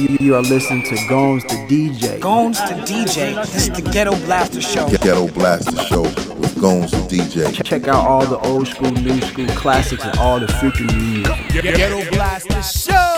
You, 0.00 0.16
you 0.18 0.34
are 0.34 0.40
listening 0.40 0.82
to 0.84 0.96
Gones 1.10 1.42
the 1.42 1.56
DJ. 1.68 2.18
Gones 2.20 2.58
the 2.58 2.74
DJ. 2.86 3.34
This 3.52 3.68
is 3.68 3.70
the 3.70 3.82
Ghetto 3.82 4.16
Blaster 4.24 4.62
Show. 4.62 4.88
Ghetto 4.88 5.28
Blaster 5.28 5.76
Show 5.76 6.04
with 6.04 6.58
Gones 6.58 6.90
the 6.90 6.96
DJ. 7.06 7.62
Check 7.62 7.86
out 7.86 8.06
all 8.06 8.24
the 8.24 8.38
old 8.38 8.66
school, 8.66 8.92
new 8.92 9.20
school 9.20 9.46
classics, 9.48 10.02
and 10.02 10.18
all 10.18 10.40
the 10.40 10.48
future 10.54 10.84
new 10.84 11.22
music. 11.22 11.52
Ghetto 11.52 12.10
Blaster 12.12 12.62
Show. 12.62 13.10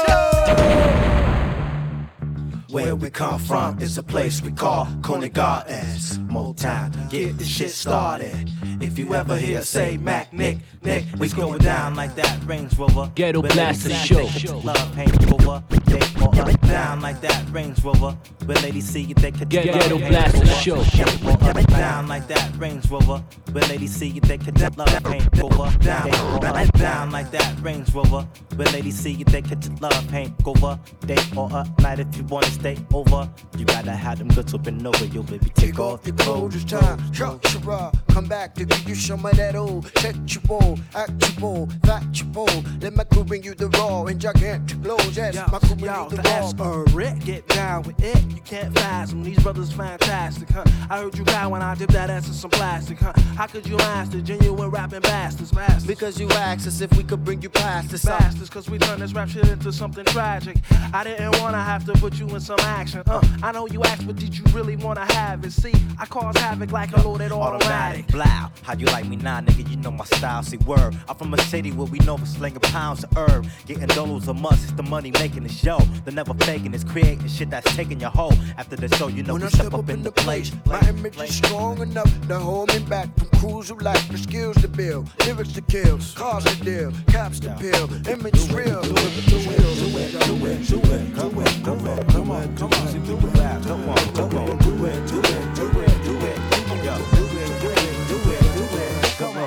Where 2.70 2.96
we 2.96 3.10
come 3.10 3.38
from 3.38 3.78
is 3.80 3.96
a 3.98 4.02
place 4.02 4.42
we 4.42 4.50
call 4.50 4.88
Conant 5.02 5.34
Gardens. 5.34 6.19
Motown, 6.19 7.08
get 7.10 7.38
this 7.38 7.46
shit 7.46 7.70
started. 7.70 8.50
If 8.82 8.98
you 8.98 9.14
ever 9.14 9.36
hear 9.36 9.62
say 9.62 9.96
Mac, 9.96 10.32
Nick, 10.32 10.59
Nick, 10.82 11.04
we 11.16 11.28
going 11.28 11.59
down 11.60 11.95
like 11.95 12.16
that 12.16 12.45
Range 12.45 12.77
Rover. 12.77 13.12
Ghetto 13.14 13.41
Where 13.41 13.52
Blaster 13.52 13.91
Show. 13.91 14.27
think 14.27 14.45
it's 14.45 14.64
Love 14.64 14.95
paint 14.96 15.32
over. 15.32 15.62
They 15.86 16.00
fall 16.00 16.41
up 16.41 16.60
down 16.62 17.00
like 17.00 17.20
that 17.20 17.48
Range 17.50 17.78
Rover. 17.84 18.18
Where 18.45 18.56
ladies 18.56 18.88
see 18.88 19.02
you, 19.02 19.14
they 19.14 19.30
could 19.30 19.52
love 19.52 19.64
Ghetto 19.64 19.98
paint 19.98 20.10
Blaster 20.10 20.38
over. 20.38 20.46
Show. 20.46 20.82
Fall 20.82 21.48
up 21.48 21.66
down 21.68 22.08
like 22.08 22.27
that 22.27 22.56
Range 22.56 22.84
Rover. 22.91 23.24
Where 23.52 23.64
ladies 23.68 23.94
see 23.94 24.08
you, 24.08 24.20
they 24.20 24.38
could 24.38 24.60
love 24.77 25.05
paint 25.05 25.41
over. 25.41 25.78
Down, 25.78 26.10
they 26.10 26.16
fall 26.16 26.44
up 26.44 26.72
down 26.72 27.10
like 27.12 27.30
that 27.30 27.60
Range 27.60 27.94
Rover. 27.94 28.27
Where 28.56 28.66
ladies 28.72 28.98
see 28.98 29.12
you, 29.12 29.25
they 29.27 29.42
could 29.42 29.80
love 29.80 30.08
paint 30.08 30.34
over. 30.44 30.78
Day 31.06 31.19
or 31.36 31.48
a 31.53 31.66
night 31.83 32.00
if 32.00 32.16
you 32.16 32.25
wanna 32.25 32.47
stay 32.47 32.77
over. 32.92 33.30
You 33.56 33.64
gotta 33.64 33.92
have 33.92 34.19
them 34.19 34.28
goods 34.28 34.55
open 34.55 34.84
over, 34.84 35.05
yo 35.05 35.22
baby. 35.22 35.50
Take 35.55 35.78
off 35.78 36.05
your 36.05 36.16
clothes, 36.16 36.56
It's 36.56 36.64
time, 36.64 36.98
structure, 37.12 37.60
come 38.08 38.27
back 38.27 38.55
to 38.56 38.72
give 38.81 38.89
you 38.89 38.95
some 38.95 39.25
of 39.25 39.37
that 39.37 39.55
old 39.55 39.87
sexual, 39.98 40.78
actual, 40.95 41.69
factual. 41.84 42.48
Let 42.81 42.95
my 42.95 43.05
crew 43.05 43.25
bring 43.25 43.42
you 43.42 43.55
the 43.55 43.69
raw 43.69 44.05
and 44.05 44.20
gigantic 44.20 44.78
blows. 44.78 45.17
Yes, 45.17 45.37
my 45.51 45.59
crew 45.59 45.77
bring 45.77 45.92
Yo, 45.92 46.09
you 46.11 46.17
the 46.17 46.55
raw. 46.59 46.84
Rick, 46.95 47.20
get 47.25 47.47
down 47.48 47.83
with 47.83 48.03
it. 48.03 48.23
You 48.33 48.41
can't 48.43 48.75
fathom 48.78 49.23
these 49.23 49.39
brothers 49.43 49.73
fantastic, 49.73 50.50
huh? 50.50 50.65
I 50.91 50.98
heard 50.98 51.17
you 51.17 51.25
cry 51.25 51.47
when 51.47 51.62
I 51.62 51.75
dipped 51.75 51.93
that 51.93 52.11
ass 52.11 52.28
in 52.28 52.34
some 52.34 52.50
plastic, 52.50 52.98
huh? 52.98 53.12
How 53.37 53.47
could 53.47 53.67
you 53.67 53.77
master 53.77 54.20
genuine 54.20 54.70
rapping 54.70 55.00
bastards, 55.00 55.53
bastards? 55.53 55.87
Because 55.87 56.20
you 56.20 56.28
asked 56.31 56.67
us 56.67 56.81
if 56.81 56.95
we 56.97 57.05
could 57.05 57.25
bring 57.25 57.43
you 57.43 57.48
past 57.48 57.91
the 57.91 57.98
side. 57.98 58.19
Bastards, 58.20 58.50
cause 58.50 58.69
we 58.70 58.78
turned 58.78 59.03
this 59.03 59.12
rap 59.12 59.28
shit 59.28 59.48
into 59.48 59.73
something 59.73 60.05
tragic. 60.06 60.56
I 60.93 61.05
didn't 61.05 61.41
wanna 61.41 61.62
have 61.62 61.84
to 61.87 61.93
put 61.95 62.15
you 62.19 62.28
in 62.28 62.41
some 62.41 62.61
action. 62.61 63.03
Uh, 63.06 63.20
I 63.43 63.53
know 63.53 63.67
you 63.67 63.83
asked, 63.84 64.06
but 64.06 64.17
did 64.17 64.37
you 64.37 64.45
really 64.53 64.77
wanna 64.77 65.11
have 65.12 65.45
it? 65.45 65.53
See, 65.53 65.73
I 65.98 66.06
cause 66.06 66.37
havoc 66.37 66.73
like 66.73 66.93
a 66.97 67.00
loaded 67.00 67.33
automatic. 67.33 68.06
automatic. 68.06 68.09
Blow. 68.09 68.23
How 68.62 68.74
you 68.74 68.86
like 68.86 69.06
me 69.06 69.16
now, 69.16 69.41
nigga? 69.41 69.68
You 69.70 69.77
know 69.77 69.91
my 69.91 70.05
style. 70.05 70.42
See, 70.42 70.56
word. 70.58 70.96
I'm 71.08 71.16
from 71.16 71.34
a 71.34 71.38
city 71.42 71.72
where 71.72 71.86
we 71.86 71.98
know 72.00 72.16
for 72.16 72.27
slinging 72.27 72.60
pounds 72.60 73.04
of 73.04 73.16
herb. 73.16 73.46
Getting 73.66 73.86
dollars 73.88 74.28
a 74.28 74.34
must. 74.34 74.62
It's 74.64 74.72
the 74.72 74.82
money 74.84 75.10
making 75.12 75.42
the 75.42 75.48
show. 75.48 75.78
The 76.04 76.12
never 76.12 76.34
faking 76.34 76.72
is 76.74 76.84
creating 76.84 77.27
shit 77.28 77.50
that's 77.50 77.74
taking 77.74 78.00
your 78.00 78.10
hoe. 78.10 78.32
After 78.56 78.77
the 78.77 78.88
show, 78.96 79.08
you 79.08 79.22
know 79.22 79.34
When 79.34 79.42
we 79.42 79.48
I 79.48 79.50
step 79.50 79.74
up 79.74 79.88
in 79.88 80.02
the 80.02 80.12
place. 80.12 80.52
my 80.66 80.80
image 80.88 81.16
is 81.19 81.36
strong 81.36 81.80
enough 81.80 82.10
to 82.28 82.38
hold 82.38 82.72
me 82.72 82.78
back 82.80 83.08
from 83.19 83.28
crews 83.41 83.69
who 83.69 83.78
lack 83.78 84.06
the 84.08 84.19
skills 84.19 84.56
to 84.62 84.69
build, 84.69 85.08
lyrics 85.26 85.52
to 85.52 85.62
kill, 85.62 85.98
cars 86.14 86.44
to 86.44 86.64
deal, 86.64 86.92
caps 87.08 87.41
to 87.41 87.50
peel, 87.60 87.88
image 88.08 88.37
is 88.37 88.53
real. 88.53 88.81
Do 88.82 88.91
it, 88.91 89.26
do 89.26 89.37
it, 89.38 89.58
do 89.58 89.98
it, 89.98 90.12
do 90.12 90.47
it, 90.47 90.69
do 90.69 90.78
it, 90.94 91.14
come 91.14 91.38
on, 91.38 91.64
come 91.64 91.88
on, 91.88 92.06
come 92.06 92.31
on, 92.31 92.56
come 92.56 92.72
on, 92.72 93.04
do 93.04 93.14
it, 93.16 93.64
come 93.66 93.88
on, 93.88 94.14
come 94.14 94.37
on, 94.38 94.58
do 94.58 94.87
it, 94.87 95.06
do 95.08 95.19
it, 95.20 95.54
do 95.56 95.81
it, 95.81 96.04
do 96.04 96.16
it, 96.26 96.41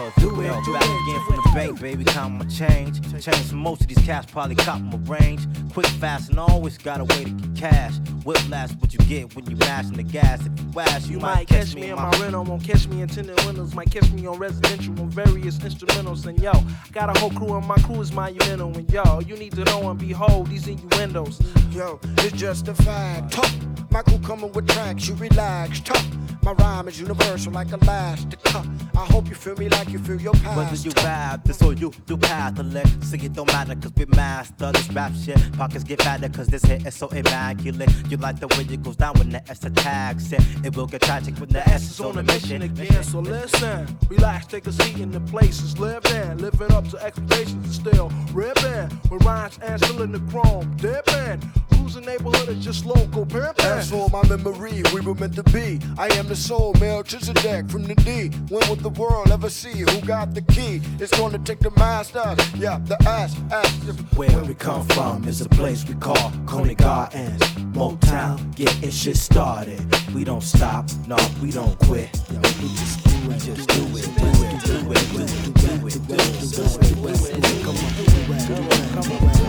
it, 0.07 0.13
come 0.15 0.35
do 0.35 0.41
it, 0.41 0.45
Yo, 0.45 0.73
back 0.73 0.83
again 0.83 1.25
from 1.25 1.35
the 1.35 1.51
bank, 1.53 1.81
baby. 1.81 2.03
Count 2.05 2.33
my 2.35 2.45
change. 2.45 3.01
Change 3.23 3.53
most 3.53 3.81
of 3.81 3.87
these 3.87 3.99
cats, 3.99 4.31
probably 4.31 4.55
cop 4.55 4.81
my 4.81 4.97
range. 5.05 5.47
Quick, 5.73 5.87
fast, 5.87 6.29
and 6.29 6.39
always 6.39 6.77
got 6.77 6.99
a 6.99 7.03
way 7.03 7.25
to 7.25 7.29
get 7.29 7.55
cash. 7.55 7.93
Whiplash, 8.23 8.71
what 8.73 8.93
you 8.93 8.99
get 8.99 9.35
when 9.35 9.45
you 9.49 9.55
mashing 9.57 9.93
the 9.93 10.03
gas. 10.03 10.41
If 10.45 10.59
you 10.59 10.79
ash, 10.79 11.07
You 11.07 11.19
might 11.19 11.47
catch 11.47 11.75
me 11.75 11.89
in 11.89 11.95
my 11.95 12.09
rental, 12.19 12.43
won't 12.43 12.63
catch 12.63 12.87
me 12.87 13.01
in 13.01 13.07
tinted 13.07 13.43
windows, 13.45 13.75
might 13.75 13.91
catch 13.91 14.09
me 14.11 14.25
on 14.25 14.37
residential 14.37 14.99
on 14.99 15.09
various 15.09 15.57
instrumentals. 15.59 16.25
And 16.25 16.41
yo, 16.41 16.53
got 16.91 17.15
a 17.15 17.19
whole 17.19 17.31
crew, 17.31 17.55
and 17.55 17.67
my 17.67 17.77
crew 17.77 18.01
is 18.01 18.11
monumental. 18.11 18.75
And 18.75 18.91
yo, 18.91 19.19
you 19.21 19.35
need 19.37 19.53
to 19.53 19.63
know 19.65 19.89
and 19.89 19.99
behold 19.99 20.47
these 20.47 20.67
innuendos. 20.67 21.39
Yo, 21.71 21.99
it's 22.19 22.37
just 22.37 22.67
a 22.67 22.73
fact. 22.73 23.33
Talk. 23.33 23.51
My 23.91 24.01
crew 24.01 24.19
coming 24.19 24.51
with 24.51 24.67
tracks, 24.67 25.07
you 25.07 25.15
relax. 25.15 25.79
Talk. 25.79 26.03
My 26.45 26.51
rhyme 26.51 26.87
is 26.87 26.99
universal 26.99 27.51
like 27.53 27.71
elastic. 27.71 28.39
Huh. 28.45 28.61
I 28.95 29.05
hope 29.05 29.27
you 29.27 29.33
feel 29.33 29.55
me 29.55 29.67
like 29.67 29.89
you 29.89 29.97
feel 29.97 30.21
your 30.21 30.33
past. 30.33 30.55
Whether 30.55 30.75
you 30.75 30.91
Talk. 30.91 31.03
rap 31.03 31.43
this 31.43 31.59
or 31.63 31.73
you 31.73 31.91
do 32.05 32.17
Catholic, 32.17 32.85
see 33.01 33.17
it 33.17 33.33
don't 33.33 33.47
matter 33.47 33.73
cause 33.73 33.91
we 33.97 34.05
master 34.05 34.71
this 34.71 34.87
rap 34.91 35.11
shit. 35.15 35.39
Pockets 35.57 35.83
get 35.83 36.03
fatter 36.03 36.29
cause 36.29 36.45
this 36.45 36.63
hit 36.63 36.85
is 36.85 36.93
so 36.93 37.07
immaculate. 37.07 37.89
You 38.11 38.17
like 38.17 38.39
the 38.39 38.47
way 38.49 38.67
it 38.71 38.83
goes 38.83 38.95
down 38.95 39.17
when 39.17 39.31
the 39.31 39.41
S 39.49 39.63
attacks 39.65 40.31
it. 40.33 40.41
It 40.63 40.75
will 40.75 40.85
get 40.85 41.01
tragic 41.01 41.35
when 41.39 41.49
the, 41.49 41.53
The 41.55 41.67
S 41.67 41.81
S 41.81 41.91
is 41.93 41.99
on 41.99 42.19
a 42.19 42.21
mission 42.21 42.61
again, 42.61 43.03
so 43.03 43.21
listen. 43.21 43.97
Relax, 44.07 44.45
take 44.45 44.67
a 44.67 44.71
seat 44.71 44.99
in 44.99 45.09
the 45.09 45.21
places. 45.21 45.79
Live 45.79 46.05
in, 46.05 46.37
living 46.37 46.71
up 46.73 46.87
to 46.89 47.03
expectations 47.03 47.67
is 47.67 47.75
still 47.75 48.11
ripping. 48.33 48.87
With 49.09 49.25
rhymes 49.25 49.57
and 49.63 49.83
still 49.83 50.03
in 50.03 50.11
the 50.11 50.19
chrome, 50.31 50.77
dipping. 50.77 51.41
Who's 51.73 51.95
the 51.95 52.01
neighborhood 52.01 52.49
is 52.49 52.63
just 52.63 52.85
local 52.85 53.25
pimping. 53.25 53.53
That's 53.57 53.91
all 53.91 54.09
my 54.09 54.27
memory, 54.27 54.81
we 54.93 55.01
were 55.01 55.13
meant 55.15 55.35
to 55.35 55.43
be. 55.43 55.79
I 55.97 56.07
am 56.15 56.27
the 56.27 56.34
the 56.35 56.41
soul, 56.41 56.73
Melchizedek 56.79 57.69
from 57.69 57.83
the 57.83 57.95
D. 57.95 58.29
When 58.49 58.67
will 58.67 58.75
the 58.75 58.89
world 58.89 59.31
ever 59.31 59.49
see 59.49 59.79
who 59.79 60.01
got 60.01 60.33
the 60.33 60.41
key? 60.41 60.81
It's 60.99 61.17
gonna 61.17 61.39
take 61.39 61.59
the 61.59 61.71
master, 61.71 62.35
yeah, 62.57 62.79
the 62.83 62.97
ass, 63.07 63.35
ass. 63.51 63.71
Where 64.15 64.43
we 64.43 64.53
come 64.53 64.85
from 64.89 65.25
is 65.27 65.41
a 65.41 65.49
place 65.49 65.85
we 65.87 65.93
call 65.95 66.31
Conant 66.45 66.77
Gardens. 66.77 67.41
Motown, 67.73 68.53
getting 68.55 68.89
shit 68.89 69.17
started. 69.17 69.79
We 70.13 70.23
don't 70.23 70.43
stop, 70.43 70.85
no, 71.07 71.17
we 71.41 71.51
don't 71.51 71.77
quit. 71.79 72.09
Yo, 72.31 72.39
we 72.61 72.69
just 72.81 73.03
do 73.05 73.31
it, 73.31 73.39
just 73.39 73.69
do 73.69 73.83
it, 73.95 74.05
do 74.19 74.27
it, 74.43 74.59
do 74.65 74.91
it, 74.91 75.11
do 75.11 75.21
it, 75.21 75.37
do 75.55 75.87
it, 75.87 76.07
do 76.07 76.15
it, 76.15 76.51
do 76.51 76.63
it, 76.65 77.31
do 77.31 77.39
it. 77.39 77.63
Come 77.63 77.77
on, 77.77 77.91
come 77.95 78.67
on, 78.71 78.83
come 78.93 79.11
on, 79.15 79.39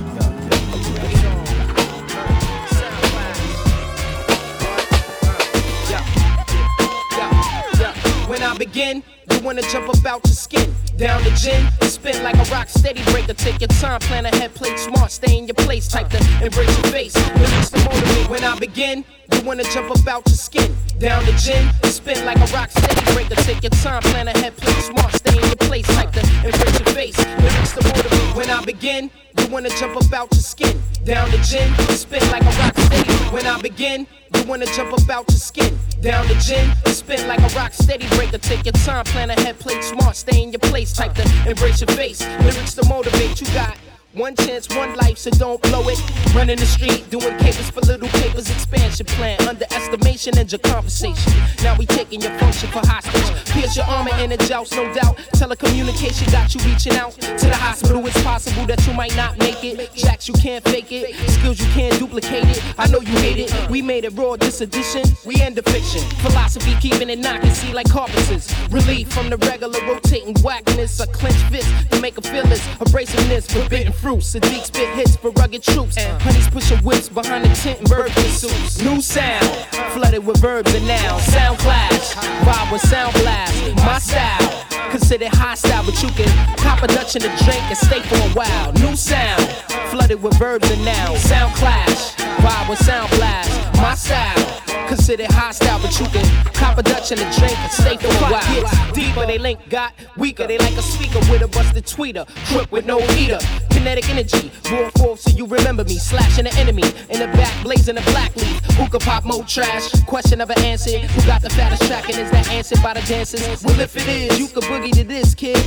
Begin, 8.78 9.02
you 9.32 9.40
wanna 9.40 9.62
jump 9.72 9.88
about 9.98 10.24
your 10.24 10.34
skin. 10.34 10.72
Down 10.96 11.22
the 11.24 11.30
gin, 11.30 11.60
spin 11.88 12.22
like 12.22 12.36
a 12.36 12.44
rock 12.54 12.68
steady 12.68 13.02
breaker. 13.10 13.34
Take 13.34 13.60
your 13.60 13.68
time, 13.80 13.98
plan 14.02 14.24
ahead, 14.24 14.54
play 14.54 14.76
smart, 14.76 15.10
stay 15.10 15.36
in 15.36 15.48
your 15.48 15.54
place. 15.54 15.88
Type 15.88 16.08
to 16.10 16.18
embrace 16.40 16.70
your 16.78 16.92
face. 16.92 17.16
Lyrics 17.34 17.70
to 17.70 17.78
motivate. 17.78 18.30
When 18.30 18.44
I 18.44 18.56
begin, 18.56 19.04
you 19.32 19.40
wanna 19.42 19.64
jump 19.64 19.90
about 19.90 20.28
your 20.28 20.36
skin. 20.36 20.76
Down 20.98 21.24
the 21.24 21.32
gin, 21.32 21.64
spin 21.90 22.24
like 22.24 22.38
a 22.38 22.46
rock 22.54 22.70
steady 22.70 23.02
breaker. 23.14 23.34
Take 23.42 23.64
your 23.64 23.74
time, 23.82 24.02
plan 24.02 24.28
ahead, 24.28 24.56
play 24.56 24.72
smart, 24.74 25.12
stay 25.12 25.36
in 25.36 25.46
your 25.46 25.62
place. 25.68 25.86
Type 25.88 26.12
to 26.12 26.20
embrace 26.46 26.78
your 26.78 26.94
face. 26.94 27.18
Lyrics 27.18 27.72
to 27.74 27.82
motivate. 27.82 28.36
When 28.36 28.48
I 28.48 28.64
begin, 28.64 29.10
you 29.38 29.48
wanna 29.48 29.70
jump 29.70 29.96
about 29.96 30.32
your 30.32 30.42
skin. 30.42 30.80
Down 31.04 31.30
the 31.30 31.38
gin, 31.38 31.72
spin 31.96 32.22
like 32.30 32.42
a 32.42 32.52
rock 32.60 32.76
steady. 32.78 33.12
When 33.34 33.46
I 33.46 33.60
begin, 33.60 34.06
you 34.34 34.42
wanna 34.44 34.66
jump 34.66 34.92
about 34.92 35.28
your 35.30 35.38
skin. 35.38 35.78
Down 36.00 36.26
the 36.28 36.34
gin, 36.34 36.70
spin 36.92 37.26
like 37.28 37.40
a 37.40 37.54
rock 37.56 37.72
steady 37.72 38.06
breaker. 38.16 38.38
Take 38.38 38.64
your 38.64 38.72
time, 38.72 39.04
plan 39.06 39.30
ahead, 39.30 39.58
play 39.58 39.80
smart, 39.80 40.16
stay 40.16 40.42
in 40.42 40.52
your 40.52 40.60
place. 40.60 40.92
Type 40.92 41.14
to 41.14 41.22
embrace 41.48 41.80
your 41.80 41.88
face. 41.96 42.20
Lyrics 42.40 42.74
to 42.74 42.86
motivate. 42.88 43.40
You 43.40 43.46
got 43.48 43.76
one 44.18 44.34
chance, 44.34 44.68
one 44.74 44.94
life, 44.96 45.16
so 45.16 45.30
don't 45.30 45.62
blow 45.62 45.88
it. 45.88 45.98
Running 46.34 46.58
the 46.58 46.66
street, 46.66 47.08
doing 47.08 47.38
capers 47.38 47.70
for 47.70 47.80
little 47.82 48.08
papers, 48.08 48.50
expansion 48.50 49.06
plan, 49.06 49.40
underestimation 49.48 50.36
and 50.36 50.50
your 50.50 50.58
conversation. 50.58 51.32
Now 51.62 51.76
we 51.78 51.86
taking 51.86 52.20
your 52.20 52.36
function 52.38 52.68
for 52.70 52.80
hostage. 52.84 53.54
Pierce 53.54 53.76
your 53.76 53.86
armor 53.86 54.10
and 54.14 54.32
a 54.32 54.36
joust, 54.36 54.72
no 54.72 54.92
doubt. 54.92 55.16
Telecommunication 55.36 56.30
got 56.32 56.54
you 56.54 56.60
reaching 56.62 56.94
out 56.94 57.12
to 57.12 57.46
the 57.46 57.54
hospital. 57.54 58.04
It's 58.06 58.20
possible 58.22 58.66
that 58.66 58.84
you 58.86 58.92
might 58.92 59.14
not 59.16 59.38
make 59.38 59.62
it. 59.62 59.94
Jacks, 59.94 60.26
you 60.26 60.34
can't 60.34 60.64
fake 60.64 60.90
it. 60.90 61.14
Skills, 61.30 61.60
you 61.60 61.66
can't 61.72 61.96
duplicate 61.98 62.44
it. 62.44 62.62
I 62.76 62.88
know 62.88 63.00
you 63.00 63.16
hate 63.18 63.38
it. 63.38 63.70
We 63.70 63.82
made 63.82 64.04
it 64.04 64.12
raw, 64.18 64.36
this 64.36 64.60
edition. 64.60 65.04
We 65.24 65.40
end 65.40 65.56
the 65.56 65.62
fiction. 65.62 66.02
Philosophy 66.26 66.74
keeping 66.80 67.08
it 67.08 67.20
knocking, 67.20 67.54
see 67.54 67.72
like 67.72 67.88
carpenters. 67.88 68.52
Relief 68.70 69.12
from 69.12 69.30
the 69.30 69.36
regular 69.38 69.80
rotating 69.86 70.34
whackness. 70.42 70.98
A 71.00 71.06
clenched 71.06 71.44
fist 71.52 71.68
to 71.92 72.00
make 72.00 72.18
a 72.18 72.22
feel 72.22 72.44
this. 72.46 72.66
Abrasiveness, 72.80 73.50
forbidden 73.50 73.92
fruit. 73.92 74.07
Sahdeeq 74.16 74.64
spit 74.64 74.88
hits 74.94 75.16
for 75.16 75.30
rugged 75.32 75.62
troops. 75.62 75.98
And 75.98 76.20
honeys 76.22 76.48
pushing 76.48 76.78
whips 76.78 77.08
behind 77.08 77.44
the 77.44 77.54
tent 77.54 77.80
in 77.80 77.84
birthday 77.86 78.28
suits. 78.28 78.82
New 78.82 79.00
sound, 79.02 79.46
flooded 79.92 80.24
with 80.24 80.38
verbs 80.38 80.74
and 80.74 80.86
nouns. 80.88 81.22
Sound 81.24 81.58
clash, 81.58 82.14
vibe 82.14 82.72
with 82.72 82.80
sound 82.82 83.12
blast. 83.14 83.76
My 83.76 83.98
style. 83.98 84.64
Considered 84.90 85.28
hostile, 85.34 85.84
but 85.84 86.02
you 86.02 86.08
can 86.08 86.56
cop 86.56 86.82
a 86.82 86.86
Dutch 86.86 87.14
in 87.14 87.22
a 87.22 87.36
drink 87.44 87.62
and 87.68 87.76
stay 87.76 88.00
for 88.00 88.16
a 88.16 88.30
while. 88.30 88.72
New 88.74 88.96
sound, 88.96 89.46
flooded 89.90 90.22
with 90.22 90.34
verbs 90.38 90.70
and 90.70 90.82
nouns. 90.82 91.20
Sound 91.20 91.54
clash, 91.56 92.14
vibe 92.16 92.70
with 92.70 92.78
sound 92.78 93.10
blast. 93.10 93.76
My 93.76 93.94
style. 93.94 94.77
Considered 94.88 95.30
hostile, 95.30 95.78
but 95.80 95.98
you 96.00 96.06
can 96.06 96.24
cop 96.54 96.78
a 96.78 96.82
Dutch 96.82 97.12
and 97.12 97.20
a 97.20 97.24
drink 97.38 97.58
and 97.58 97.72
stay 97.72 97.96
for 97.98 98.06
a 98.06 98.30
while. 98.30 98.92
Deeper, 98.94 99.26
they 99.26 99.36
link 99.36 99.60
got 99.68 99.92
weaker. 100.16 100.46
They 100.46 100.56
like 100.56 100.76
a 100.76 100.82
speaker 100.82 101.18
with 101.30 101.42
a 101.42 101.48
busted 101.48 101.84
tweeter. 101.84 102.26
Trip 102.48 102.72
with 102.72 102.86
no 102.86 102.98
heater. 102.98 103.38
Kinetic 103.70 104.08
energy, 104.08 104.50
roar 104.70 104.90
forth 104.92 105.20
so 105.20 105.30
you 105.36 105.46
remember 105.46 105.84
me. 105.84 105.98
Slashing 105.98 106.44
the 106.44 106.54
enemy 106.54 106.84
in 107.10 107.20
the 107.20 107.26
back, 107.36 107.62
blazing 107.62 107.98
a 107.98 108.02
black 108.02 108.34
leaf. 108.36 108.64
Who 108.76 108.88
could 108.88 109.02
pop 109.02 109.24
more 109.24 109.44
trash? 109.44 109.90
Question 110.04 110.40
of 110.40 110.48
an 110.50 110.58
answer. 110.60 110.98
Who 110.98 111.26
got 111.26 111.42
the 111.42 111.50
fattest 111.50 111.82
track 111.82 112.08
and 112.08 112.18
is 112.18 112.30
that 112.30 112.48
answered 112.50 112.82
by 112.82 112.94
the 112.94 113.02
dancers? 113.02 113.62
Well, 113.62 113.78
if 113.80 113.94
it 113.94 114.08
is, 114.08 114.38
you 114.40 114.48
could 114.48 114.64
boogie 114.64 114.92
to 114.92 115.04
this, 115.04 115.34
kid. 115.34 115.58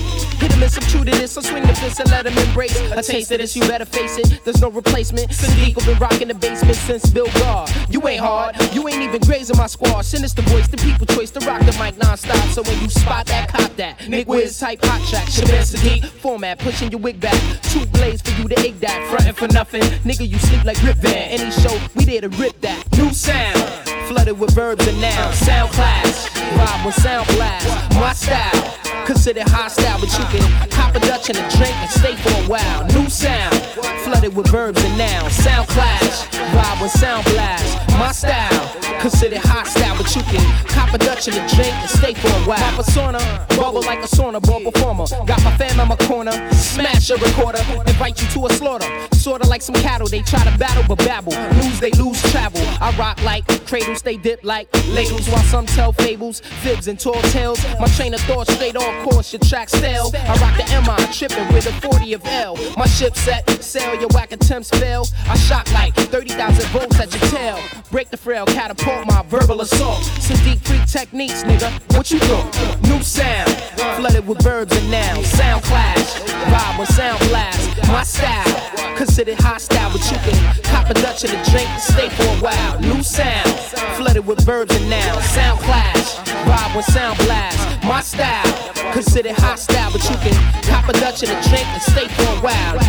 Hit 0.41 0.53
him 0.53 0.69
some 0.69 0.83
true 0.89 1.05
to 1.05 1.11
this, 1.11 1.33
so 1.33 1.41
swing 1.41 1.61
the 1.61 1.75
fist 1.75 1.99
and 1.99 2.09
let 2.09 2.25
him 2.25 2.35
embrace. 2.35 2.75
A 2.93 3.03
taste 3.03 3.31
of 3.31 3.37
this, 3.37 3.55
you 3.55 3.61
better 3.67 3.85
face 3.85 4.17
it. 4.17 4.43
There's 4.43 4.59
no 4.59 4.71
replacement. 4.71 5.29
Sahdeeq 5.29 5.85
been 5.85 5.99
rocking 5.99 6.29
the 6.29 6.33
basement 6.33 6.77
since 6.77 7.07
Bill 7.11 7.27
Gar. 7.33 7.67
You 7.89 8.07
ain't 8.07 8.21
hard, 8.21 8.55
you 8.73 8.87
ain't 8.87 9.03
even 9.03 9.21
grazing 9.21 9.55
my 9.57 9.67
squad. 9.67 10.01
Sinister 10.01 10.41
voice, 10.41 10.67
the 10.67 10.77
people 10.77 11.05
choice 11.05 11.29
to 11.31 11.39
rock 11.45 11.59
the 11.61 11.73
mic 11.73 11.95
non-stop. 11.99 12.43
So 12.49 12.63
when 12.63 12.81
you 12.81 12.89
spot 12.89 13.27
that, 13.27 13.49
cop 13.49 13.75
that. 13.75 14.09
Nick 14.09 14.27
Wiz 14.27 14.57
type 14.57 14.79
hot 14.83 15.07
track. 15.07 15.27
Shabaam 15.27 15.61
Sahdeeq 15.61 16.05
format, 16.05 16.57
pushing 16.57 16.89
your 16.89 17.01
wig 17.01 17.19
back. 17.19 17.39
Two 17.61 17.85
blades 17.85 18.23
for 18.23 18.41
you 18.41 18.47
to 18.47 18.59
egg 18.61 18.79
that. 18.79 19.07
Frontin' 19.11 19.35
for 19.35 19.47
nothing. 19.53 19.83
Nigga, 20.01 20.27
you 20.27 20.39
sleep 20.39 20.63
like 20.63 20.81
Rip 20.81 20.97
Van. 20.97 21.39
Any 21.39 21.51
show, 21.51 21.77
we 21.95 22.05
there 22.05 22.21
to 22.21 22.29
rip 22.29 22.59
that. 22.61 22.83
New 22.97 23.13
sound, 23.13 23.61
flooded 24.07 24.39
with 24.39 24.55
verbs 24.55 24.87
and 24.87 24.99
nouns. 24.99 25.35
Sound 25.35 25.71
class, 25.71 26.29
vibe 26.29 26.85
with 26.87 26.95
sound 26.95 27.27
blast. 27.27 27.93
My 27.93 28.13
style. 28.13 28.80
Considered 29.05 29.47
hostile, 29.47 29.99
but 29.99 30.11
you 30.17 30.39
can 30.39 30.69
cop 30.69 30.95
a 30.95 30.99
Dutch 30.99 31.29
and 31.29 31.37
a 31.37 31.41
drink 31.57 31.75
and 31.75 31.89
stay 31.89 32.15
for 32.15 32.29
a 32.29 32.47
while. 32.47 32.85
New 32.93 33.09
sound, 33.09 33.55
flooded 34.03 34.35
with 34.35 34.47
verbs 34.47 34.83
and 34.83 34.97
nouns. 34.97 35.33
Sound 35.33 35.67
clash, 35.67 36.27
vibe 36.27 36.81
with 36.81 36.91
sound 36.91 37.25
blast. 37.25 37.90
My 38.01 38.11
style, 38.13 38.99
considered 38.99 39.41
hostile, 39.43 39.95
but 39.95 40.15
you 40.15 40.23
can 40.23 40.41
cop 40.67 40.91
a 40.91 40.97
Dutch 40.97 41.27
and 41.27 41.37
a 41.37 41.47
drink 41.53 41.71
and 41.71 41.89
stay 41.89 42.15
for 42.15 42.29
a 42.29 42.41
while. 42.49 42.59
My 42.59 42.75
persona, 42.75 43.19
bubble 43.49 43.81
like 43.81 43.99
a 43.99 44.07
sauna, 44.07 44.41
ball 44.41 44.59
performer. 44.59 45.05
Got 45.27 45.43
my 45.43 45.55
fam 45.55 45.79
in 45.79 45.87
my 45.87 45.95
corner, 46.07 46.33
smash 46.51 47.11
a 47.11 47.15
recorder, 47.17 47.59
invite 47.85 48.19
you 48.19 48.27
to 48.29 48.47
a 48.47 48.53
slaughter. 48.53 48.89
Sorta 49.13 49.47
like 49.47 49.61
some 49.61 49.75
cattle, 49.75 50.07
they 50.07 50.23
try 50.23 50.43
to 50.43 50.57
battle 50.57 50.83
but 50.87 50.97
babble. 51.05 51.33
Lose, 51.61 51.79
they 51.79 51.91
lose 51.91 52.19
travel. 52.31 52.59
I 52.81 52.89
rock 52.97 53.21
like 53.21 53.45
cradles, 53.67 54.01
they 54.01 54.17
dip 54.17 54.43
like 54.43 54.67
ladles, 54.89 55.29
while 55.29 55.43
some 55.43 55.67
tell 55.67 55.93
fables, 55.93 56.39
fibs 56.63 56.87
and 56.87 56.99
tall 56.99 57.21
tales. 57.29 57.63
My 57.79 57.87
train 57.87 58.15
of 58.15 58.21
thought 58.21 58.47
straight 58.47 58.75
on 58.75 59.03
course, 59.05 59.31
your 59.31 59.41
track 59.41 59.69
stale. 59.69 60.09
I 60.15 60.33
rock 60.41 60.57
the 60.57 60.65
MI, 60.81 61.13
tripping 61.13 61.53
with 61.53 61.67
a 61.67 61.73
40 61.87 62.13
of 62.13 62.25
L. 62.25 62.57
My 62.77 62.87
ship 62.87 63.15
set, 63.15 63.47
sail, 63.63 63.93
your 63.99 64.09
whack 64.09 64.31
attempts 64.31 64.71
fail. 64.71 65.05
I 65.27 65.37
shock 65.37 65.71
like 65.71 65.93
30,000 65.93 66.65
volts 66.71 66.99
at 66.99 67.13
your 67.13 67.29
tail. 67.29 67.59
Break 67.91 68.09
the 68.09 68.15
frail, 68.15 68.45
catapult 68.45 69.05
my 69.05 69.21
verbal 69.27 69.59
assault. 69.59 70.01
Some 70.21 70.37
deep 70.45 70.59
freak 70.61 70.85
techniques, 70.85 71.43
nigga. 71.43 71.69
What 71.97 72.09
you 72.09 72.19
thought? 72.19 72.81
New 72.83 73.01
sound, 73.01 73.51
flooded 73.97 74.25
with 74.25 74.41
verbs 74.41 74.73
and 74.77 74.89
nouns. 74.89 75.27
Sound 75.27 75.61
clash, 75.63 76.21
vibe 76.23 76.79
with 76.79 76.87
sound 76.87 77.19
blast. 77.27 77.87
My 77.89 78.03
style, 78.03 78.95
considered 78.95 79.37
hostile, 79.41 79.91
but 79.91 80.09
you 80.09 80.17
can 80.23 80.63
cop 80.63 80.89
a 80.89 80.93
Dutch 80.93 81.25
and 81.25 81.33
a 81.33 81.51
drink 81.51 81.67
and 81.67 81.81
stay 81.81 82.07
for 82.09 82.23
a 82.23 82.37
while. 82.39 82.79
New 82.79 83.03
sound, 83.03 83.51
flooded 83.97 84.25
with 84.25 84.39
verbs 84.45 84.73
and 84.73 84.89
nouns. 84.89 85.25
Sound 85.25 85.59
clash, 85.59 86.15
vibe 86.47 86.75
with 86.77 86.85
sound 86.85 87.17
blast. 87.19 87.83
My 87.83 87.99
style, 87.99 88.93
considered 88.93 89.35
hostile, 89.35 89.91
but 89.91 90.01
you 90.09 90.15
can 90.23 90.63
cop 90.63 90.87
a 90.87 90.93
Dutch 90.93 91.23
and 91.23 91.31
a 91.31 91.41
drink 91.49 91.67
and 91.67 91.81
stay 91.81 92.07
for 92.07 92.23
a 92.23 92.39
while. 92.39 92.79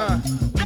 Foundation. 0.00 0.59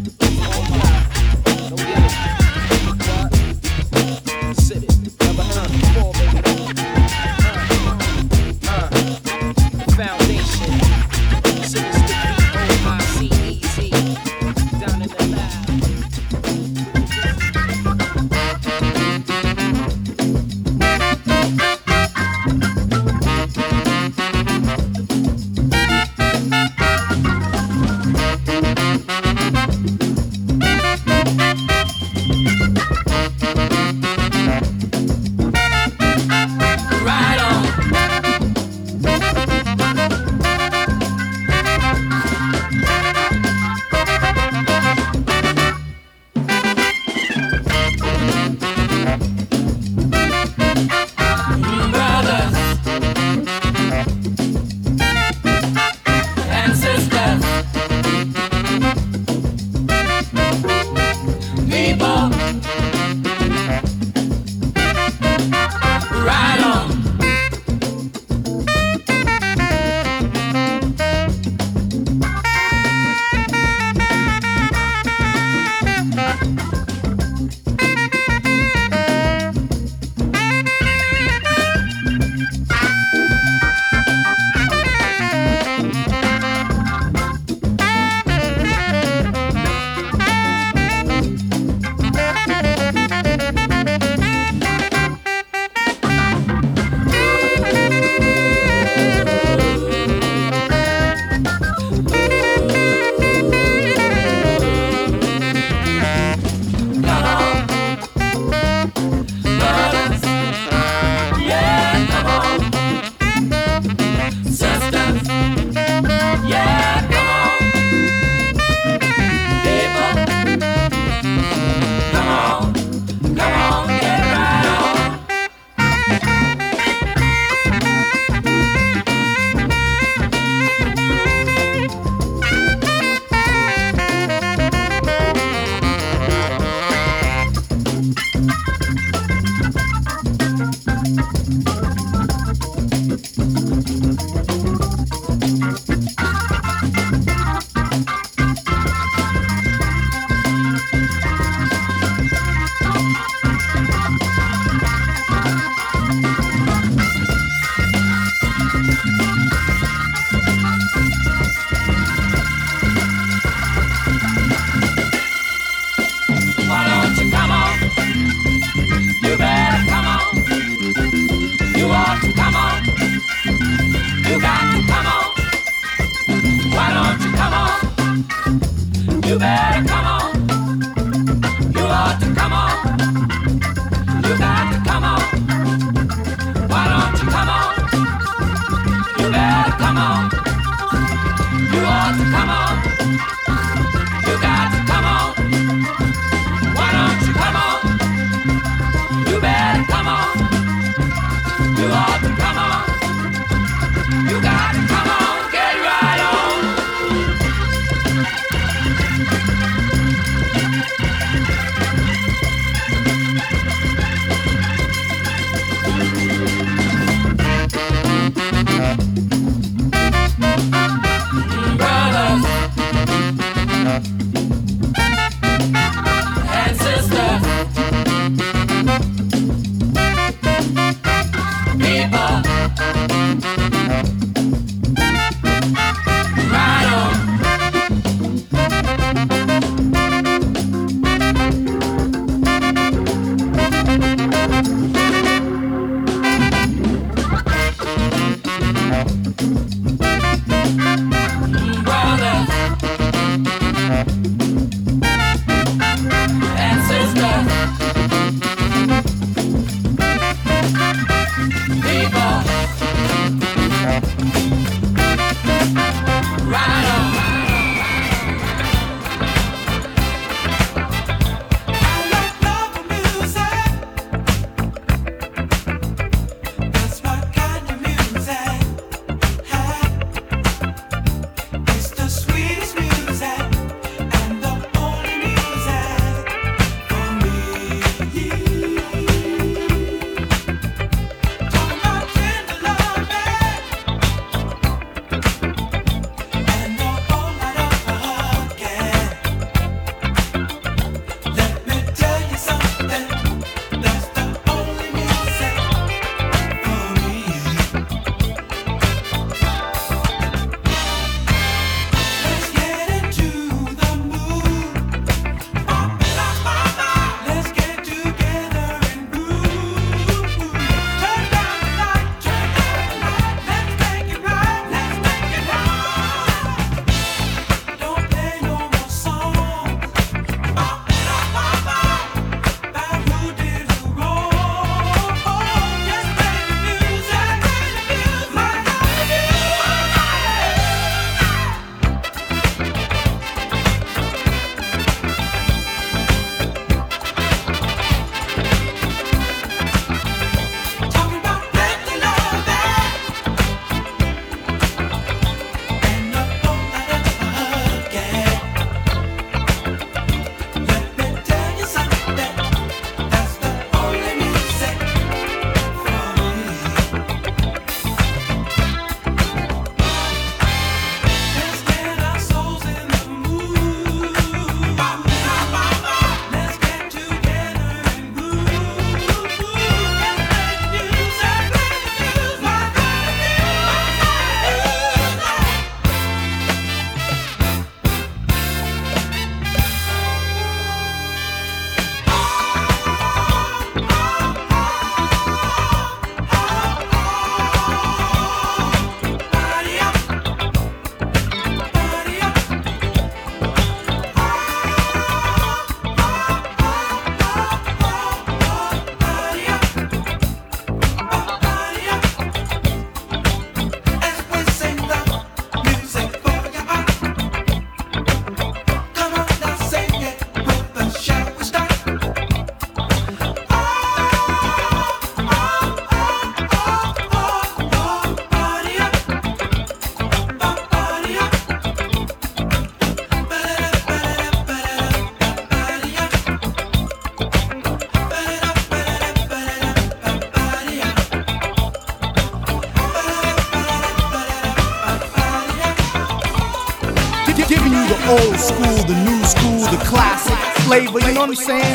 Saying? 451.33 451.75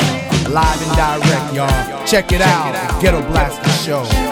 Live 0.51 0.81
and 0.81 0.91
direct, 0.95 1.53
y'all. 1.55 2.05
Check 2.05 2.31
it 2.31 2.41
out, 2.41 3.01
Ghetto 3.01 3.21
Blaster 3.31 3.69
Show. 3.83 4.28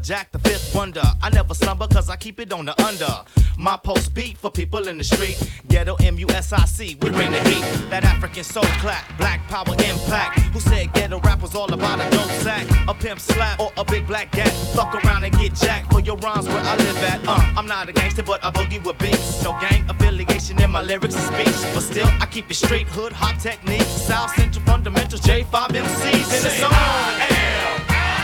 Lumberjack, 0.00 0.32
the 0.32 0.38
fifth 0.38 0.74
wonder. 0.74 1.02
I 1.22 1.30
never 1.30 1.54
slumber 1.54 1.86
cause 1.86 2.08
I 2.08 2.16
keep 2.16 2.40
it 2.40 2.52
on 2.52 2.64
the 2.64 2.80
under. 2.82 3.24
My 3.58 3.76
post 3.76 4.14
beat 4.14 4.38
for 4.38 4.50
people 4.50 4.88
in 4.88 4.96
the 4.96 5.04
street. 5.04 5.38
Ghetto 5.68 5.96
M-U-S-I-C, 5.96 6.96
we 7.02 7.10
bring 7.10 7.30
the 7.30 7.40
heat. 7.48 7.62
That 7.90 8.04
African 8.04 8.44
soul 8.44 8.64
clap, 8.80 9.04
black 9.18 9.46
power 9.48 9.74
impact. 9.74 10.40
Who 10.52 10.60
said 10.60 10.92
ghetto 10.94 11.20
rap 11.20 11.42
was 11.42 11.54
all 11.54 11.72
about 11.72 12.00
a 12.00 12.10
dope 12.10 12.30
sack? 12.42 12.66
A 12.88 12.94
pimp 12.94 13.20
slap 13.20 13.60
or 13.60 13.72
a 13.76 13.84
big 13.84 14.06
black 14.06 14.32
gat. 14.32 14.52
Fuck 14.74 14.94
around 15.04 15.24
and 15.24 15.36
get 15.38 15.54
jacked 15.54 15.92
for 15.92 16.00
your 16.00 16.16
rhymes 16.16 16.48
where 16.48 16.62
I 16.64 16.76
live 16.76 16.96
at. 17.04 17.20
Uh, 17.28 17.58
I'm 17.58 17.66
not 17.66 17.88
a 17.88 17.92
gangster, 17.92 18.22
but 18.22 18.42
I 18.42 18.50
boogie 18.50 18.82
with 18.82 18.98
beats. 18.98 19.44
No 19.44 19.52
gang 19.60 19.88
affiliation 19.90 20.60
in 20.62 20.70
my 20.70 20.82
lyrics 20.82 21.14
and 21.14 21.24
speech. 21.34 21.74
But 21.74 21.82
still, 21.82 22.08
I 22.20 22.26
keep 22.26 22.50
it 22.50 22.54
straight 22.54 22.88
hood, 22.88 23.12
hop 23.12 23.38
techniques. 23.38 23.86
South 23.86 24.34
Central 24.34 24.64
fundamentals, 24.64 25.20
J5 25.20 25.68
MCs 25.68 26.36
in 26.36 26.42
the 26.42 26.50
song. 26.50 26.72
I 26.72 27.26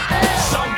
am 0.08 0.50
somebody. 0.50 0.75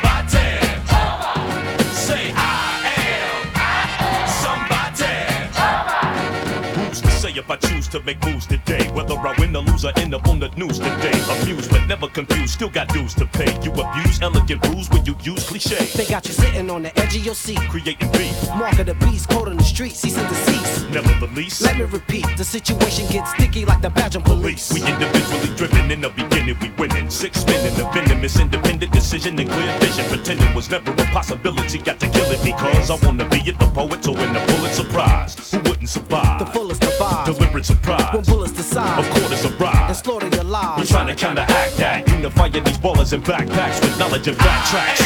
If 7.49 7.63
I 7.63 7.67
choose 7.67 7.87
to 7.89 8.01
make 8.03 8.23
moves 8.25 8.45
today? 8.45 8.89
Whether 8.91 9.15
I 9.15 9.33
win 9.39 9.55
or 9.55 9.63
lose, 9.63 9.85
I 9.85 9.91
end 9.99 10.13
up 10.13 10.27
on 10.27 10.39
the 10.39 10.49
news 10.49 10.77
today. 10.79 11.17
Amused 11.41 11.71
but 11.71 11.85
never 11.87 12.07
confused, 12.07 12.53
still 12.53 12.69
got 12.69 12.89
dues 12.89 13.13
to 13.15 13.25
pay. 13.25 13.51
You 13.63 13.71
abuse 13.71 14.21
elegant 14.21 14.65
rules 14.67 14.89
when 14.89 15.05
you 15.05 15.15
use 15.21 15.47
cliche. 15.47 15.85
They 15.97 16.05
got 16.05 16.27
you 16.27 16.33
sitting 16.33 16.69
on 16.69 16.83
the 16.83 16.99
edge 16.99 17.15
of 17.15 17.25
your 17.25 17.35
seat. 17.35 17.59
Creating 17.69 18.11
beef, 18.11 18.35
Mark 18.49 18.77
of 18.79 18.85
the 18.85 18.93
beast, 19.05 19.29
code 19.29 19.49
on 19.49 19.57
the 19.57 19.63
street, 19.63 19.95
cease 19.95 20.17
and 20.17 20.29
desist. 20.29 20.89
never 20.89 21.25
the 21.25 21.31
least. 21.33 21.61
Let 21.61 21.77
me 21.77 21.85
repeat, 21.85 22.25
the 22.37 22.43
situation 22.43 23.07
gets 23.07 23.31
sticky 23.31 23.65
like 23.65 23.81
the 23.81 23.89
Belgian 23.89 24.21
police. 24.21 24.71
We 24.73 24.81
individually 24.85 25.55
driven 25.55 25.91
in 25.91 26.01
the 26.01 26.09
beginning, 26.09 26.57
we 26.61 26.69
winning. 26.77 27.09
Six 27.09 27.45
men 27.45 27.65
in 27.65 27.73
the 27.75 27.89
venomous, 27.89 28.39
independent 28.39 28.91
decision 28.91 29.39
and 29.39 29.49
clear 29.49 29.79
vision. 29.79 30.05
Pretending 30.05 30.53
was 30.53 30.69
never 30.69 30.91
a 30.91 31.05
possibility. 31.05 31.79
Got 31.79 31.99
to 31.99 32.09
kill 32.09 32.29
it 32.31 32.43
because 32.43 32.91
I 32.91 32.95
wanna 33.05 33.27
be 33.29 33.37
it, 33.49 33.57
the 33.57 33.67
poet, 33.67 34.03
so 34.03 34.11
win 34.11 34.33
the 34.33 34.39
Pulitzer 34.39 34.83
Prize. 34.85 35.51
Who 35.51 35.57
wouldn't 35.59 35.89
survive? 35.89 36.39
The 36.39 36.45
fullest 36.45 36.83
of 36.83 37.38
Deliberate 37.39 37.65
surprise. 37.65 38.13
When 38.13 38.23
bullets 38.23 38.51
decide. 38.51 38.99
Of 38.99 39.09
course, 39.11 39.31
it's 39.31 39.45
a 39.45 39.49
rise. 39.57 39.87
And 39.87 39.95
slaughter 39.95 40.27
your 40.27 40.43
lives. 40.43 40.81
We're 40.81 40.97
trying 40.97 41.07
to 41.07 41.15
counteract 41.15 41.77
that. 41.77 42.07
Unifying 42.09 42.51
these 42.51 42.77
ballers 42.77 43.13
in 43.13 43.21
backpacks 43.21 43.79
with 43.81 43.97
knowledge 43.97 44.27
and 44.27 44.37
backtracks. 44.37 44.99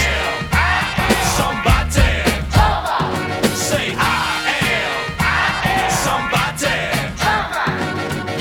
Somebody. 1.38 2.02
Say 3.56 3.94
I 3.96 4.50
am. 4.74 5.92
Somebody. 6.04 6.74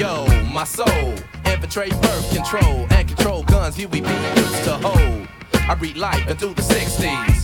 Yo, 0.00 0.26
my 0.52 0.64
soul, 0.64 1.14
infiltrate 1.44 1.92
birth 2.00 2.34
control 2.34 2.86
and 2.90 3.06
control 3.06 3.42
guns 3.42 3.78
you 3.78 3.88
be 3.88 3.98
used 3.98 4.64
to 4.64 4.78
hold. 4.78 5.28
I 5.68 5.74
read 5.78 5.98
life 5.98 6.26
into 6.28 6.48
the 6.48 6.62
60s. 6.62 7.41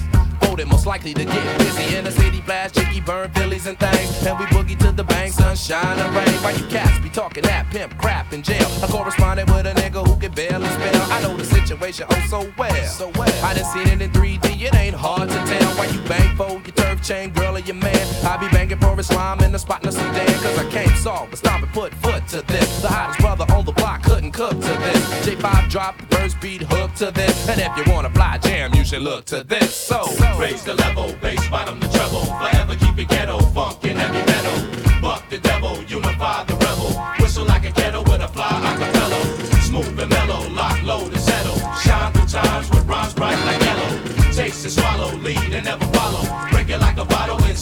Voted 0.58 0.72
most 0.72 0.86
likely 0.86 1.14
to 1.14 1.24
get 1.24 1.58
busy 1.58 1.94
in 1.94 2.02
the 2.02 2.10
city, 2.10 2.40
blast, 2.40 2.74
jiggy, 2.74 3.00
burn 3.00 3.30
Phillies 3.30 3.68
and 3.68 3.78
things. 3.78 4.26
And 4.26 4.36
we 4.40 4.44
boogie 4.46 4.76
to 4.80 4.90
the 4.90 5.04
bank, 5.04 5.32
sunshine 5.32 5.96
and 6.00 6.12
rain. 6.16 6.42
Why 6.42 6.50
you 6.50 6.66
cats 6.66 6.98
be 6.98 7.08
talking 7.08 7.44
that 7.44 7.70
pimp 7.70 7.96
crap 7.96 8.32
in 8.32 8.42
jail? 8.42 8.66
I 8.82 8.88
corresponded 8.88 9.48
with 9.50 9.66
a 9.66 9.74
nigga 9.74 10.04
who 10.04 10.16
can 10.18 10.32
barely 10.32 10.66
spell. 10.66 11.12
I 11.12 11.22
know 11.22 11.36
the 11.36 11.44
situation 11.44 12.06
oh 12.10 12.26
so 12.28 12.52
well. 12.58 12.86
So 12.86 13.12
well. 13.14 13.44
I 13.44 13.54
done 13.54 13.72
seen 13.72 13.86
it 13.86 14.02
in 14.02 14.10
3D, 14.10 14.62
it 14.62 14.74
ain't 14.74 14.96
hard 14.96 15.28
to 15.28 15.36
tell. 15.46 15.68
Why 15.76 15.86
you 15.86 16.00
bang 16.08 16.36
for 16.36 16.50
your 16.50 16.87
turf 16.98 17.06
chain, 17.06 17.30
girl 17.30 17.56
or 17.56 17.60
your 17.60 17.76
man? 17.76 18.24
I 18.24 18.36
be 18.36 18.48
banging 18.48 18.78
for 18.78 18.98
Islam 18.98 19.40
in 19.40 19.52
the 19.52 19.58
spot 19.58 19.84
in 19.84 19.92
Sudan. 19.92 20.26
Cause 20.42 20.58
I 20.58 20.70
can't 20.70 20.96
solve, 20.96 21.30
but 21.30 21.38
stop 21.38 21.62
and 21.62 21.72
put 21.72 21.94
foot 21.94 22.26
to 22.28 22.42
this. 22.42 22.82
The 22.82 22.88
hottest 22.88 23.20
brother 23.20 23.44
on 23.52 23.64
the 23.64 23.72
block 23.72 24.02
couldn't 24.02 24.32
cook 24.32 24.52
to 24.52 24.56
this. 24.58 25.26
J5 25.26 25.70
drop 25.70 25.98
the 25.98 26.16
first 26.16 26.40
beat 26.40 26.62
hook 26.62 26.94
to 26.94 27.10
this. 27.10 27.48
And 27.48 27.60
if 27.60 27.76
you 27.76 27.92
wanna 27.92 28.10
fly 28.10 28.38
jam, 28.38 28.74
you 28.74 28.84
should 28.84 29.02
look 29.02 29.24
to 29.26 29.44
this. 29.44 29.74
So, 29.74 30.06
Raise 30.38 30.64
the 30.64 30.74
level, 30.74 31.14
bass 31.20 31.48
bottom 31.48 31.80
the 31.80 31.88
treble. 31.88 32.24
Forever 32.24 32.76
keep 32.76 32.98
it 32.98 33.08
ghetto, 33.08 33.38
funk 33.38 33.84
and 33.84 33.98
heavy 33.98 34.24
metal. 34.30 35.00
Buck 35.00 35.28
the 35.30 35.38
devil, 35.38 35.82
unify 35.84 36.44
the 36.44 36.54
rebel. 36.54 36.90
Whistle 37.20 37.46
like 37.46 37.64
a 37.64 37.72
kettle 37.72 38.04
with 38.04 38.20
a 38.20 38.28
fly 38.28 38.50
acapella. 38.70 39.62
Smooth 39.62 39.98
and 40.00 40.10
mellow, 40.10 40.48
lock, 40.50 40.82
load 40.82 41.12
and 41.12 41.20
settle. 41.20 41.58
Shine 41.74 42.12
through 42.12 42.26
times 42.26 42.70
with 42.70 42.86
rhymes 42.86 43.14
bright 43.14 43.38
like 43.46 43.60
yellow. 43.60 44.18
Taste 44.32 44.64
and 44.64 44.72
swallow, 44.72 45.16
lead 45.16 45.52
and 45.52 45.64
never 45.64 45.87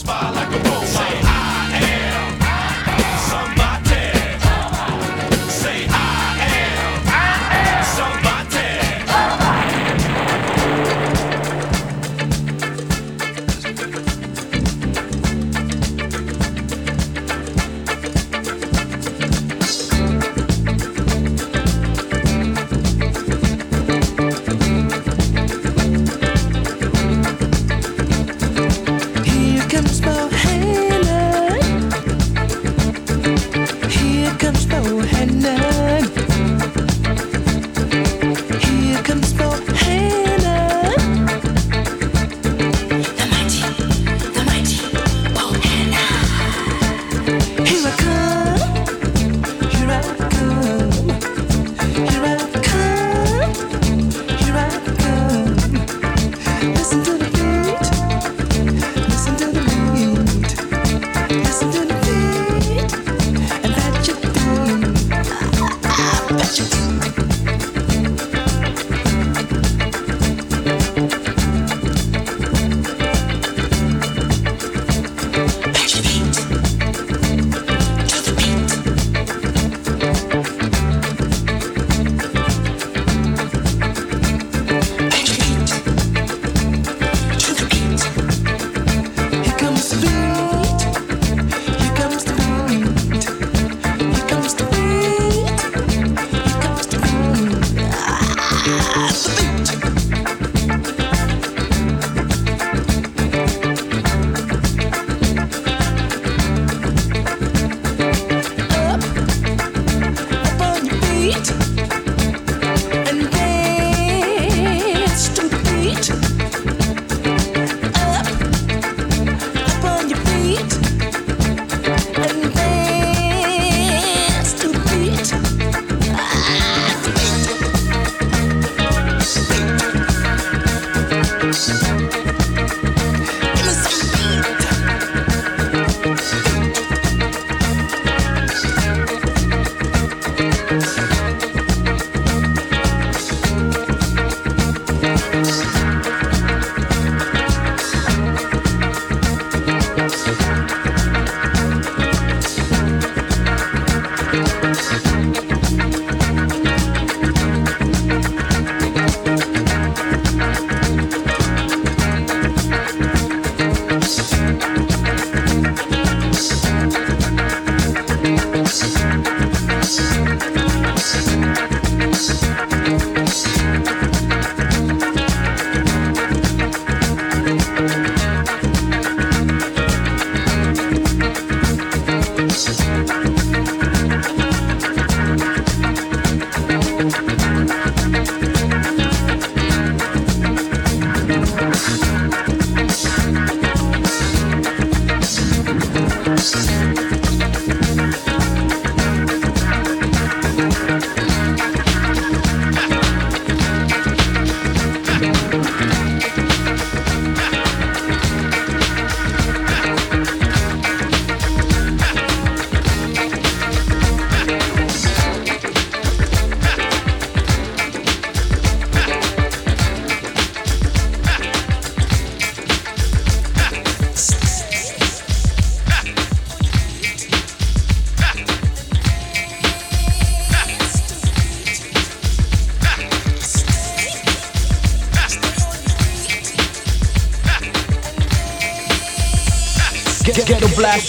inspire 0.07 0.33
like 0.35 0.53
a 0.55 0.71
role 0.71 1.26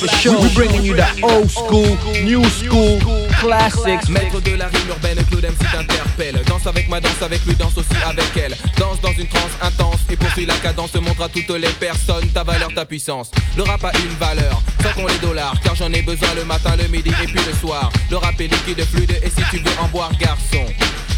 Ghetto 0.08 0.32
Blaster 0.32 0.32
Show. 0.32 0.42
We 0.42 0.54
bringing 0.56 0.84
you 0.84 0.96
the 0.96 1.08
old 1.24 1.50
school, 1.50 1.98
new 2.24 2.44
school 2.46 3.00
classics. 3.40 4.10
Maître 4.10 4.40
de 4.42 4.56
la 4.56 4.68
rime 4.68 4.90
urbaine, 4.90 5.18
Claude 5.30 5.46
MC 5.46 5.72
t'interpelle. 5.72 6.42
Danse 6.48 6.68
avec 6.68 6.88
moi, 6.88 7.00
danse 7.00 7.22
avec 7.22 7.46
lui, 7.46 7.56
danse 7.56 7.78
aussi 7.78 7.96
avec 8.06 8.26
elle. 8.38 8.56
Danse 8.78 9.02
dans 9.02 9.14
une 9.14 9.28
transe 9.28 9.52
intense 9.62 10.00
et 10.10 10.16
poursuit 10.16 10.46
la 10.46 10.56
cadence. 10.56 10.94
Montre 10.96 11.24
à 11.24 11.30
toutes 11.30 11.50
les 11.50 11.70
personnes 11.80 12.28
ta 12.30 12.44
valeur, 12.44 12.74
ta 12.74 12.86
puissance. 12.86 13.32
Le 13.56 13.64
rap 13.64 13.84
a 13.84 13.92
une 13.98 14.16
valeur, 14.20 14.62
sans 14.82 14.94
qu'on 14.94 15.08
les 15.08 15.20
dollars. 15.20 15.56
Car 15.64 15.76
j'en 15.76 15.92
ai 15.92 16.02
besoin 16.02 16.34
le 16.36 16.46
matin, 16.46 16.76
le 16.78 16.88
midi 16.88 17.10
et 17.10 17.26
puis 17.26 17.42
le 17.46 17.54
soir. 17.54 17.92
Le 18.10 18.18
rap 18.18 18.40
est 18.40 18.48
liquide, 18.48 18.84
fluide 18.86 19.20
et 19.24 19.30
si 19.30 19.44
tu 19.50 19.58
veux 19.58 19.80
en 19.82 19.88
boire, 19.88 20.12
garçon. 20.20 20.66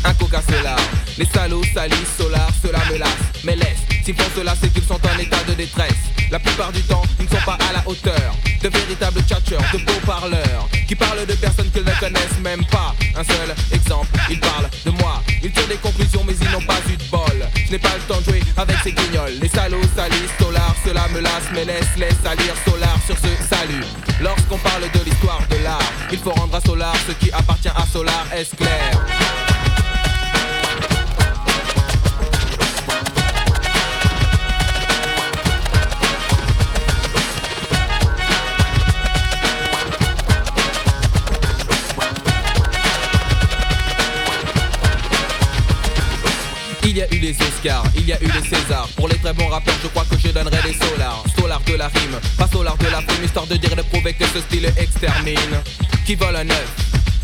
Un 0.06 0.14
coca 0.14 0.42
solar, 0.42 0.80
les 1.18 1.26
salauds 1.26 1.64
salissent 1.74 2.16
solar, 2.18 2.50
cela 2.64 2.80
me 2.92 2.98
lasse, 2.98 3.10
mais 3.44 3.56
laisse. 3.56 3.89
S'ils 4.10 4.18
font 4.18 4.32
cela, 4.36 4.56
c'est 4.60 4.74
qu'ils 4.74 4.86
sont 4.86 5.00
en 5.06 5.20
état 5.20 5.38
de 5.48 5.54
détresse. 5.54 5.94
La 6.32 6.40
plupart 6.40 6.72
du 6.72 6.82
temps, 6.82 7.04
ils 7.20 7.26
ne 7.26 7.30
sont 7.30 7.46
pas 7.46 7.60
à 7.70 7.74
la 7.74 7.88
hauteur 7.88 8.34
de 8.60 8.68
véritables 8.68 9.22
tchatcheurs, 9.22 9.62
de 9.72 9.78
beaux 9.86 10.02
parleurs 10.04 10.68
qui 10.88 10.96
parlent 10.96 11.28
de 11.28 11.34
personnes 11.34 11.70
qu'ils 11.70 11.84
ne 11.84 11.94
connaissent 12.00 12.40
même 12.42 12.66
pas. 12.72 12.96
Un 13.16 13.24
seul 13.24 13.54
exemple, 13.72 14.10
ils 14.32 14.40
parlent 14.40 14.68
de 14.84 14.90
moi. 14.90 15.22
Ils 15.44 15.52
tirent 15.52 15.68
des 15.68 15.76
conclusions, 15.76 16.24
mais 16.26 16.34
ils 16.42 16.50
n'ont 16.50 16.66
pas 16.66 16.80
eu 16.90 16.98
de 16.98 17.04
bol. 17.12 17.48
Je 17.68 17.72
n'ai 17.72 17.78
pas 17.78 17.94
le 17.94 18.02
temps 18.12 18.20
de 18.22 18.32
jouer 18.32 18.42
avec 18.58 18.78
ces 18.84 18.94
guignols. 18.94 19.34
Les 19.40 19.50
salauds 19.50 19.90
salissent 19.96 20.38
solar, 20.40 20.76
cela 20.84 21.08
me 21.14 21.20
lasse, 21.20 21.46
mais 21.54 21.66
laisse, 21.66 21.96
laisse 21.96 22.18
salir 22.24 22.56
solar 22.66 22.98
sur 23.06 23.16
ce 23.16 23.30
salut. 23.46 23.86
Lorsqu'on 24.22 24.58
parle 24.58 24.90
de 24.92 25.06
l'histoire 25.06 25.44
de 25.52 25.64
l'art, 25.64 25.94
il 26.12 26.18
faut 26.18 26.32
rendre 26.32 26.56
à 26.56 26.62
solar 26.62 26.96
ce 27.08 27.12
qui 27.12 27.32
appartient 27.32 27.70
à 27.70 27.86
solar, 27.86 28.26
est-ce 28.34 28.56
clair? 28.56 29.69
Oscars, 47.38 47.84
il 47.96 48.08
y 48.08 48.14
a 48.14 48.22
eu 48.22 48.26
les 48.28 48.50
Césars. 48.50 48.88
Pour 48.96 49.08
les 49.08 49.18
très 49.18 49.34
bons 49.34 49.48
rappeurs, 49.48 49.76
je 49.84 49.88
crois 49.88 50.06
que 50.10 50.18
je 50.18 50.30
donnerai 50.30 50.62
des 50.64 50.74
solars. 50.74 51.24
Solar 51.38 51.62
de 51.62 51.74
la 51.74 51.88
rime, 51.88 52.20
pas 52.38 52.48
solar 52.48 52.78
de 52.78 52.86
la 52.88 53.02
frime, 53.02 53.24
histoire 53.24 53.48
de 53.48 53.56
dire 53.56 53.72
et 53.74 53.76
de 53.76 53.82
prouver 53.84 54.14
que 54.14 54.26
ce 54.26 54.40
style 54.42 54.66
extermine. 54.78 55.62
Qui 56.06 56.16
vole 56.16 56.36
un 56.36 56.50
œuf, 56.50 56.70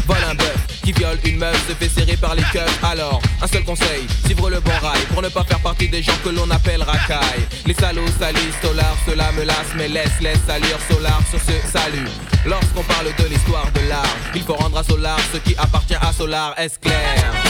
vole 0.06 0.24
un 0.30 0.36
bœuf, 0.36 0.58
qui 0.84 0.92
viole 0.92 1.18
une 1.26 1.38
meuf, 1.38 1.58
se 1.68 1.74
fait 1.74 1.90
serrer 1.90 2.18
par 2.18 2.36
les 2.36 2.44
keufs. 2.54 2.84
Alors, 2.84 3.22
un 3.42 3.48
seul 3.48 3.64
conseil, 3.64 4.06
suivre 4.26 4.50
le 4.50 4.60
bon 4.60 4.78
rail 4.82 5.02
pour 5.12 5.22
ne 5.22 5.30
pas 5.30 5.44
faire 5.44 5.60
partie 5.60 5.90
des 5.90 6.04
gens 6.04 6.18
que 6.24 6.30
l'on 6.30 6.50
appelle 6.52 6.84
racailles. 6.84 7.46
Les 7.66 7.74
salauds 7.74 8.06
salissent 8.20 8.62
solar, 8.62 8.96
cela 9.08 9.32
me 9.32 9.44
lasse, 9.44 9.74
mais 9.76 9.88
laisse, 9.88 10.20
laisse 10.22 10.40
salir 10.46 10.78
solar 10.90 11.20
sur 11.30 11.40
ce 11.40 11.68
salut. 11.72 12.08
Lorsqu'on 12.46 12.84
parle 12.84 13.08
de 13.18 13.26
l'histoire 13.26 13.72
de 13.72 13.90
l'art, 13.90 14.16
il 14.36 14.44
faut 14.44 14.56
rendre 14.56 14.78
à 14.78 14.84
solar 14.84 15.18
ce 15.34 15.38
qui 15.38 15.56
appartient 15.58 15.96
à 16.00 16.14
solar, 16.14 16.54
est-ce 16.58 16.78
clair? 16.78 17.45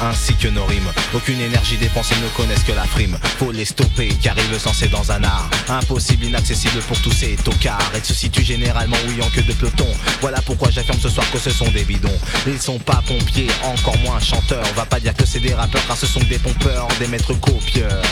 Ainsi 0.00 0.34
que 0.34 0.48
nos 0.48 0.64
rimes. 0.64 0.90
Aucune 1.14 1.40
énergie 1.40 1.76
dépensée, 1.76 2.14
ne 2.16 2.28
connaissent 2.36 2.64
que 2.64 2.72
la 2.72 2.84
frime. 2.84 3.16
Faut 3.38 3.52
les 3.52 3.64
stopper 3.64 4.08
car 4.22 4.34
ils 4.36 4.50
le 4.50 4.58
c'est 4.58 4.90
dans 4.90 5.10
un 5.12 5.22
art. 5.24 5.48
Impossible, 5.68 6.24
inaccessible 6.24 6.80
pour 6.88 7.00
tous 7.00 7.12
ces 7.12 7.36
tocards. 7.36 7.92
Et 7.94 8.04
se 8.04 8.14
situent 8.14 8.44
généralement 8.44 8.96
oui 9.08 9.22
en 9.22 9.30
queue 9.30 9.42
de 9.42 9.52
peloton. 9.52 9.86
Voilà 10.20 10.40
pourquoi 10.42 10.70
j'affirme 10.70 10.98
ce 10.98 11.08
soir 11.08 11.30
que 11.30 11.38
ce 11.38 11.50
sont 11.50 11.70
des 11.70 11.84
bidons. 11.84 12.18
Ils 12.46 12.60
sont 12.60 12.78
pas 12.78 13.02
pompiers, 13.06 13.50
encore 13.64 13.98
moins 13.98 14.20
chanteurs. 14.20 14.64
Va 14.74 14.86
pas 14.86 15.00
dire 15.00 15.14
que 15.14 15.26
c'est 15.26 15.40
des 15.40 15.54
rappeurs 15.54 15.86
car 15.86 15.96
ce 15.96 16.06
sont 16.06 16.20
des 16.20 16.38
pompeurs, 16.38 16.88
des 16.98 17.06
maîtres 17.06 17.34
copieurs. 17.34 18.02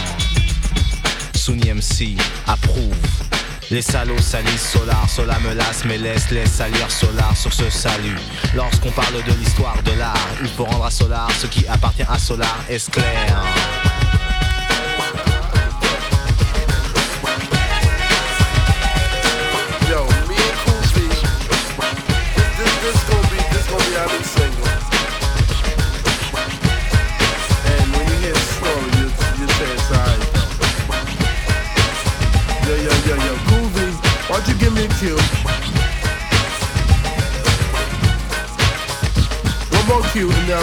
Sunny 1.35 1.73
MC 1.73 2.17
approuve. 2.47 3.38
Les 3.71 3.83
salauds 3.83 4.19
salissent 4.19 4.71
solar, 4.71 5.09
solar 5.11 5.39
me 5.41 5.53
lasse, 5.53 5.85
mais 5.85 5.99
laisse, 5.99 6.31
laisse 6.31 6.53
salir 6.53 6.91
solar 6.91 7.37
sur 7.37 7.53
ce 7.53 7.69
salut. 7.69 8.17
Lorsqu'on 8.55 8.91
parle 8.91 9.23
de 9.23 9.33
l'histoire 9.39 9.83
de 9.83 9.93
l'art, 9.93 10.29
il 10.41 10.49
faut 10.49 10.65
rendre 10.65 10.87
à 10.87 10.91
solar 10.91 11.31
ce 11.33 11.47
qui 11.47 11.67
appartient 11.67 12.07
à 12.09 12.19
solar, 12.19 12.65
est 12.71 12.91
clair? 12.91 13.43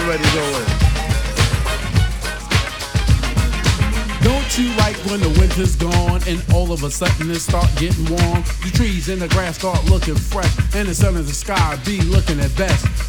Cue 0.05 0.13
and 0.13 0.23
then 0.23 0.23
I'm 0.23 0.23
ready 0.23 0.23
to 0.23 0.31
go 0.35 0.45
in. 0.59 0.85
Don't 4.23 4.57
you 4.57 4.73
like 4.77 4.95
when 5.05 5.19
the 5.19 5.29
winter's 5.39 5.75
gone 5.75 6.21
and 6.27 6.43
all 6.53 6.71
of 6.71 6.83
a 6.83 6.89
sudden 6.89 7.29
it 7.31 7.39
start 7.39 7.69
getting 7.77 8.05
warm? 8.05 8.43
The 8.63 8.71
trees 8.73 9.09
and 9.09 9.21
the 9.21 9.27
grass 9.27 9.57
start 9.59 9.83
looking 9.85 10.15
fresh 10.15 10.57
and 10.75 10.87
the 10.87 10.95
sun 10.95 11.15
in 11.15 11.25
the 11.25 11.33
sky 11.33 11.77
be 11.85 12.01
looking 12.01 12.39
at 12.39 12.55
best. 12.57 13.04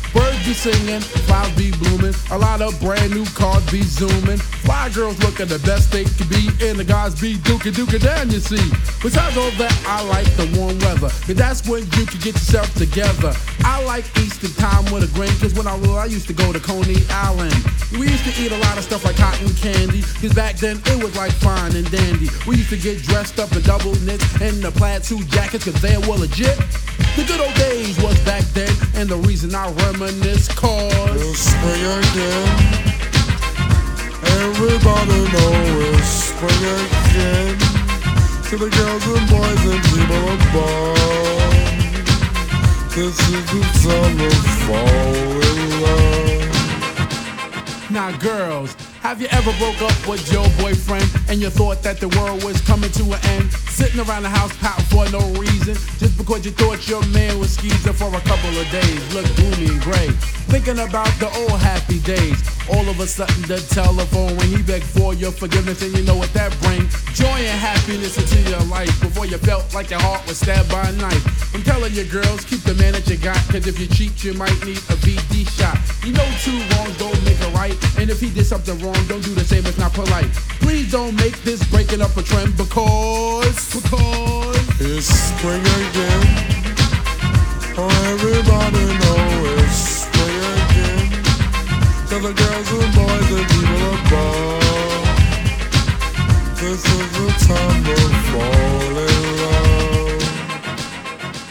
Be 0.47 0.55
singing, 0.55 1.01
flowers 1.26 1.51
be 1.57 1.72
blooming, 1.72 2.14
a 2.30 2.38
lot 2.38 2.62
of 2.62 2.78
brand 2.80 3.11
new 3.11 3.26
cars 3.34 3.68
be 3.68 3.82
zooming. 3.82 4.38
Fly 4.62 4.88
girls 4.90 5.18
looking 5.18 5.49
the 5.49 5.59
best 5.66 5.90
they 5.90 6.05
can 6.05 6.28
be, 6.28 6.47
and 6.62 6.78
the 6.78 6.84
guys 6.84 7.20
be 7.20 7.34
dookie 7.42 7.74
dookie 7.74 8.01
down, 8.01 8.30
you 8.30 8.38
see. 8.38 8.62
Besides 9.03 9.36
all 9.36 9.51
that, 9.59 9.74
I 9.88 10.07
like 10.07 10.30
the 10.38 10.47
warm 10.57 10.78
weather, 10.86 11.11
cause 11.26 11.34
that's 11.34 11.66
when 11.66 11.82
you 11.99 12.07
can 12.07 12.20
get 12.22 12.38
yourself 12.38 12.72
together. 12.74 13.34
I 13.64 13.82
like 13.90 14.07
Easter 14.22 14.47
time 14.55 14.84
with 14.94 15.03
a 15.03 15.11
grin, 15.18 15.34
cause 15.42 15.53
when 15.53 15.66
I 15.66 15.74
was, 15.74 15.90
I 15.90 16.07
used 16.07 16.28
to 16.28 16.32
go 16.32 16.53
to 16.53 16.61
Coney 16.61 17.03
Island. 17.11 17.59
We 17.99 18.07
used 18.07 18.22
to 18.30 18.34
eat 18.40 18.53
a 18.53 18.59
lot 18.70 18.78
of 18.78 18.84
stuff 18.84 19.05
like 19.05 19.16
cotton 19.16 19.53
candy, 19.59 20.03
cause 20.22 20.32
back 20.32 20.62
then 20.62 20.78
it 20.86 21.03
was 21.03 21.16
like 21.16 21.32
fine 21.42 21.74
and 21.74 21.90
dandy. 21.90 22.30
We 22.47 22.55
used 22.55 22.70
to 22.70 22.78
get 22.78 23.03
dressed 23.03 23.40
up 23.40 23.51
in 23.51 23.62
double 23.62 23.99
knits 24.07 24.30
and 24.40 24.62
the 24.62 24.70
plaid 24.70 25.05
suit 25.05 25.26
jackets, 25.26 25.64
cause 25.64 25.82
they 25.82 25.99
were 26.07 26.22
legit. 26.22 26.55
The 27.16 27.24
good 27.24 27.40
old 27.40 27.54
days 27.54 27.98
was 28.02 28.18
back 28.26 28.44
then, 28.52 28.68
and 28.94 29.08
the 29.08 29.16
reason 29.16 29.54
I 29.54 29.72
reminisce 29.72 30.48
cause 30.48 31.16
it's 31.16 31.38
spring 31.38 31.82
again. 31.82 32.48
Everybody 34.44 35.24
know 35.32 35.52
it's 35.96 36.28
spring 36.28 36.62
again. 36.76 37.56
To 38.50 38.56
the 38.58 38.68
girls 38.68 39.04
and 39.08 39.26
boys 39.32 39.64
and 39.64 39.82
people 39.88 40.28
above. 40.36 41.56
This 42.94 43.16
is 43.32 43.44
the 43.50 43.62
time 43.88 44.16
to 44.18 44.30
fall 44.68 45.40
in 45.40 45.60
love. 45.80 46.52
Now, 47.90 48.10
girls, 48.18 48.76
have 49.07 49.22
you 49.22 49.28
ever 49.30 49.52
broke 49.62 49.80
up 49.82 49.94
with 50.09 50.32
your 50.32 50.42
boyfriend 50.59 51.07
and 51.28 51.40
you 51.40 51.48
thought 51.48 51.80
that 51.80 52.00
the 52.00 52.09
world 52.18 52.42
was 52.42 52.61
coming 52.62 52.90
to 52.90 53.04
an 53.04 53.20
end? 53.38 53.52
Sitting 53.70 54.00
around 54.00 54.24
the 54.24 54.28
house 54.28 54.50
pouting 54.59 54.84
for 54.90 55.07
no 55.14 55.22
reason, 55.38 55.78
just 56.02 56.18
because 56.18 56.44
you 56.44 56.50
thought 56.50 56.88
your 56.88 57.07
man 57.14 57.38
was 57.38 57.54
skeezing 57.54 57.92
for 57.92 58.11
a 58.11 58.20
couple 58.26 58.50
of 58.50 58.66
days. 58.74 58.98
Look 59.14 59.24
gloomy 59.38 59.70
and 59.70 59.80
gray. 59.80 60.11
Thinking 60.47 60.78
about 60.78 61.11
the 61.18 61.26
old 61.26 61.59
happy 61.61 61.99
days. 62.01 62.38
All 62.70 62.88
of 62.88 63.01
a 63.01 63.07
sudden, 63.07 63.42
the 63.42 63.59
telephone 63.74 64.36
when 64.36 64.47
he 64.47 64.62
begged 64.62 64.86
for 64.86 65.14
your 65.14 65.30
forgiveness, 65.32 65.82
and 65.82 65.97
you 65.97 66.05
know 66.05 66.16
what 66.16 66.32
that 66.34 66.51
brings? 66.62 66.94
Joy 67.14 67.26
and 67.26 67.59
happiness 67.59 68.18
into 68.18 68.38
your 68.51 68.62
life 68.70 68.90
before 69.01 69.26
you 69.26 69.38
felt 69.38 69.74
like 69.74 69.90
your 69.90 70.01
heart 70.01 70.26
was 70.26 70.38
stabbed 70.38 70.70
by 70.70 70.88
a 70.88 70.92
knife. 70.92 71.55
I'm 71.55 71.62
telling 71.62 71.92
you, 71.94 72.05
girls, 72.05 72.44
keep 72.44 72.62
the 72.62 72.74
man 72.74 72.92
that 72.94 73.09
you 73.09 73.16
got, 73.16 73.38
cause 73.51 73.66
if 73.66 73.78
you 73.78 73.86
cheat, 73.86 74.22
you 74.22 74.34
might 74.34 74.59
need 74.64 74.78
a 74.90 74.97
VD 75.03 75.51
shot. 75.51 75.78
You 76.07 76.12
know 76.12 76.26
two 76.42 76.59
wrongs 76.74 76.97
don't 76.99 77.22
make 77.24 77.40
a 77.42 77.51
right, 77.51 77.76
and 77.99 78.11
if 78.11 78.20
he 78.20 78.30
did 78.30 78.47
something 78.47 78.78
wrong, 78.78 78.99
don't 79.07 79.22
do 79.22 79.34
the 79.34 79.44
same, 79.44 79.66
it's 79.66 79.78
not 79.78 79.94
polite. 79.94 80.30
Please 80.62 80.90
don't 80.92 81.14
make 81.16 81.42
this 81.42 81.62
breaking 81.70 82.03
up 82.03 82.16
a 82.16 82.22
trend 82.22 82.57
because, 82.57 83.74
because 83.74 84.80
it's 84.80 85.07
spring 85.07 85.62
again. 85.62 86.22
Oh, 87.78 87.90
everybody 88.14 88.84
know 89.03 89.62
it's. 89.62 89.95
Cause 92.09 92.22
the 92.22 92.32
girls 92.32 92.70
and 92.70 92.94
boys 92.94 93.30
and 93.32 93.46
people 93.50 93.94
above. 93.98 95.07
This 96.54 96.82
is 96.86 97.11
the 97.18 97.28
time 97.46 97.82
to 97.84 97.96
fall 98.30 98.94
in 99.02 99.14
love. 99.42 100.24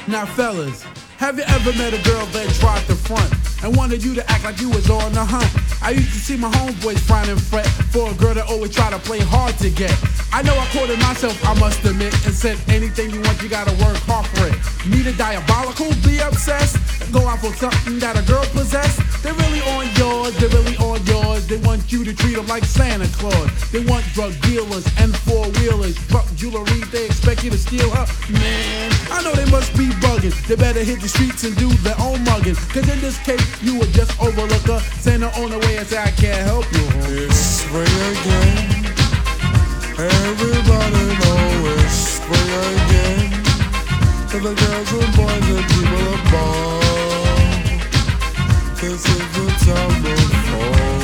Now, 0.07 0.25
fellas, 0.25 0.83
have 1.17 1.37
you 1.37 1.43
ever 1.47 1.73
met 1.73 1.93
a 1.93 2.01
girl 2.09 2.25
that 2.27 2.49
tried 2.55 2.85
to 2.87 2.95
front 2.95 3.33
and 3.63 3.75
wanted 3.75 4.03
you 4.03 4.13
to 4.15 4.31
act 4.31 4.43
like 4.43 4.59
you 4.59 4.69
was 4.69 4.89
on 4.89 5.13
the 5.13 5.23
hunt? 5.23 5.49
I 5.81 5.91
used 5.91 6.13
to 6.13 6.19
see 6.19 6.37
my 6.37 6.49
homeboys 6.49 6.99
frown 6.99 7.29
and 7.29 7.41
fret 7.41 7.67
for 7.93 8.09
a 8.09 8.13
girl 8.15 8.33
that 8.33 8.47
always 8.49 8.73
try 8.73 8.89
to 8.89 8.99
play 8.99 9.19
hard 9.19 9.57
to 9.59 9.69
get. 9.69 9.93
I 10.33 10.41
know 10.41 10.57
I 10.57 10.65
quoted 10.73 10.99
myself, 10.99 11.37
I 11.45 11.53
must 11.59 11.83
admit, 11.85 12.13
and 12.25 12.33
said 12.33 12.57
anything 12.67 13.11
you 13.11 13.21
want, 13.21 13.41
you 13.41 13.49
gotta 13.49 13.71
work 13.83 13.97
hard 14.09 14.25
for 14.35 14.47
it. 14.47 14.57
Need 14.89 15.07
a 15.07 15.13
diabolical, 15.13 15.89
be 16.03 16.19
obsessed, 16.19 16.77
go 17.13 17.27
out 17.27 17.39
for 17.39 17.53
something 17.53 17.99
that 17.99 18.17
a 18.17 18.23
girl 18.27 18.43
possess. 18.51 18.97
They're 19.21 19.33
really 19.33 19.61
on 19.77 19.87
yours, 19.95 20.35
they're 20.37 20.49
really 20.49 20.77
on 20.77 21.03
yours. 21.05 21.47
They 21.47 21.57
want 21.57 21.91
you 21.91 22.03
to 22.03 22.13
treat 22.13 22.35
them 22.35 22.47
like 22.47 22.65
Santa 22.65 23.07
Claus. 23.17 23.49
They 23.71 23.85
want 23.85 24.05
drug 24.13 24.33
dealers 24.41 24.85
and 24.97 25.15
four 25.15 25.45
wheelers, 25.61 25.95
truck 26.07 26.25
jewelry. 26.35 26.81
They 26.91 27.05
expect 27.05 27.43
you 27.43 27.51
to 27.51 27.57
steal 27.57 27.89
her. 27.91 28.05
Man, 28.29 28.91
I 29.11 29.23
know 29.23 29.33
they 29.33 29.49
must 29.51 29.71
be 29.77 29.87
bugging. 30.01 30.33
They 30.47 30.55
better 30.55 30.83
hit 30.83 31.01
the 31.01 31.07
streets 31.07 31.43
and 31.43 31.55
do 31.57 31.69
their 31.85 31.95
own 31.99 32.23
mugging. 32.25 32.55
Cause 32.73 32.89
in 32.89 32.99
this 33.01 33.17
case, 33.23 33.44
you 33.61 33.77
would 33.79 33.91
just 33.91 34.11
overlook 34.21 34.65
her, 34.67 34.79
send 34.99 35.23
her 35.23 35.31
on 35.41 35.49
the 35.51 35.59
way 35.59 35.77
and 35.77 35.87
say, 35.87 35.97
I 35.97 36.11
can't 36.11 36.43
help 36.45 36.65
you. 36.71 36.85
It's 37.23 37.35
spring 37.35 37.97
again. 38.13 38.85
Everybody 39.97 41.05
know 41.21 41.73
it's 41.79 42.19
spring 42.19 42.51
again. 42.73 43.31
To 44.29 44.37
the 44.39 44.53
girls 44.53 44.91
and 44.93 45.11
boys 45.15 45.47
and 45.55 45.65
people 45.73 46.05
above. 46.19 46.85
This 48.81 49.01
is 49.07 49.25
the 49.35 49.45
time 49.65 50.03
to 50.03 50.94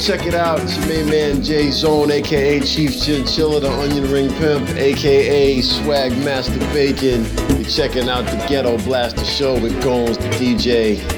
check 0.00 0.26
it 0.26 0.34
out. 0.34 0.60
It's 0.60 0.76
your 0.76 0.86
main 0.86 1.06
man 1.10 1.42
Jay 1.42 1.70
Zone, 1.70 2.10
aka 2.10 2.60
Chief 2.60 2.90
Chinchilla, 2.90 3.60
the 3.60 3.70
Onion 3.70 4.10
Ring 4.10 4.28
Pimp, 4.34 4.68
aka 4.70 5.60
Swag 5.60 6.12
Master 6.18 6.58
Bacon. 6.72 7.24
You're 7.56 7.68
checking 7.68 8.08
out 8.08 8.24
the 8.26 8.44
Ghetto 8.48 8.78
Blaster 8.78 9.24
Show 9.24 9.60
with 9.60 9.82
Gones, 9.82 10.16
the 10.18 10.28
DJ. 10.30 11.17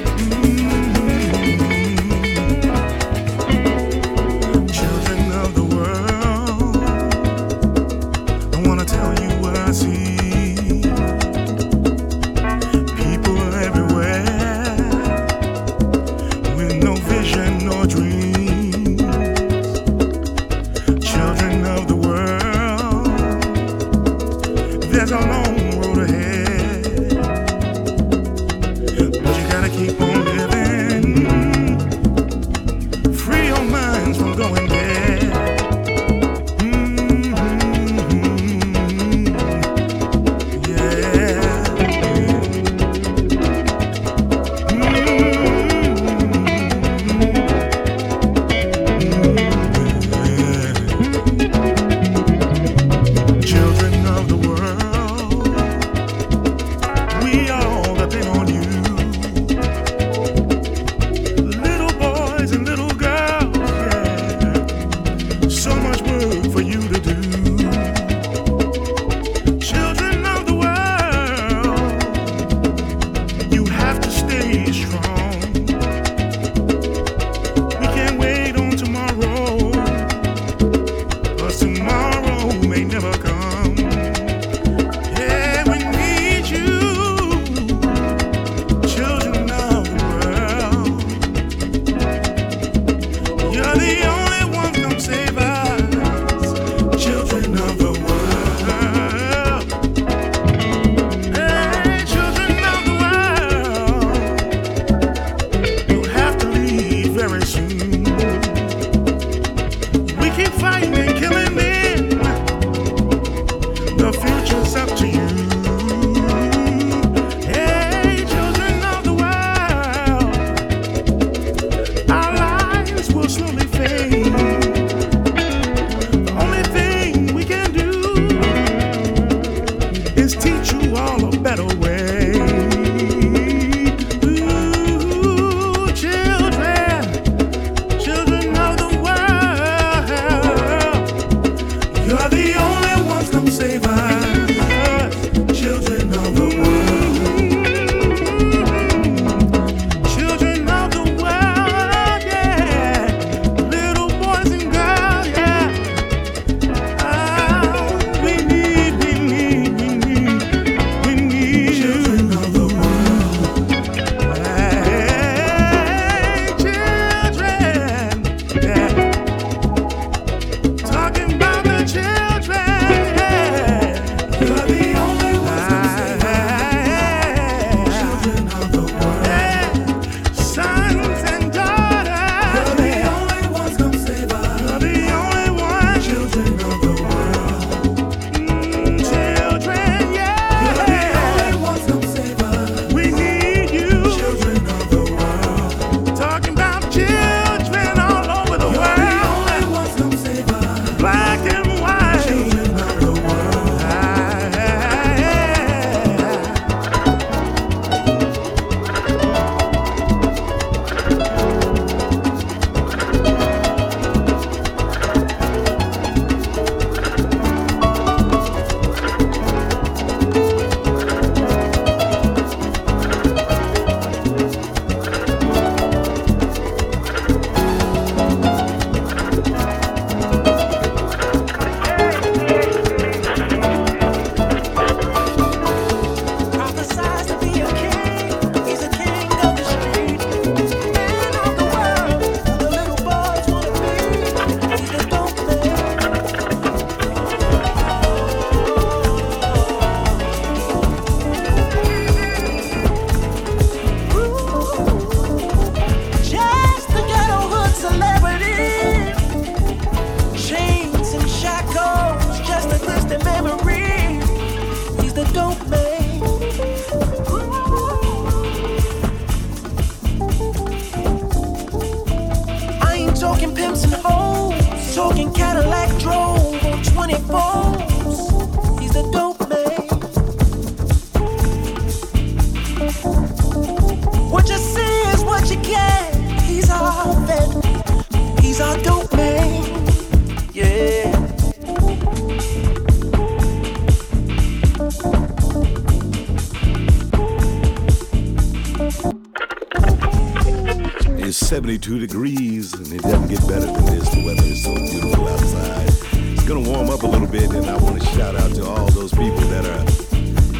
72 301.71 301.99
degrees, 302.05 302.73
and 302.73 302.87
it 302.91 303.01
doesn't 303.01 303.29
get 303.29 303.39
better 303.47 303.65
than 303.65 303.85
this. 303.85 304.09
The 304.09 304.25
weather 304.25 304.43
is 304.43 304.61
so 304.61 304.75
beautiful 304.75 305.25
outside. 305.29 305.87
It's 306.33 306.43
gonna 306.43 306.69
warm 306.69 306.89
up 306.89 307.03
a 307.03 307.07
little 307.07 307.27
bit, 307.27 307.49
and 307.49 307.65
I 307.65 307.77
want 307.77 307.97
to 307.97 308.05
shout 308.07 308.35
out 308.35 308.53
to 308.55 308.65
all 308.65 308.87
those 308.87 309.11
people 309.11 309.39
that 309.39 309.63
are 309.65 309.79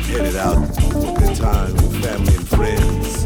headed 0.03 0.37
out 0.37 0.55
for 0.73 1.19
good 1.19 1.35
time 1.35 1.73
with 1.73 2.01
family 2.01 2.33
and 2.33 2.47
friends. 2.47 3.25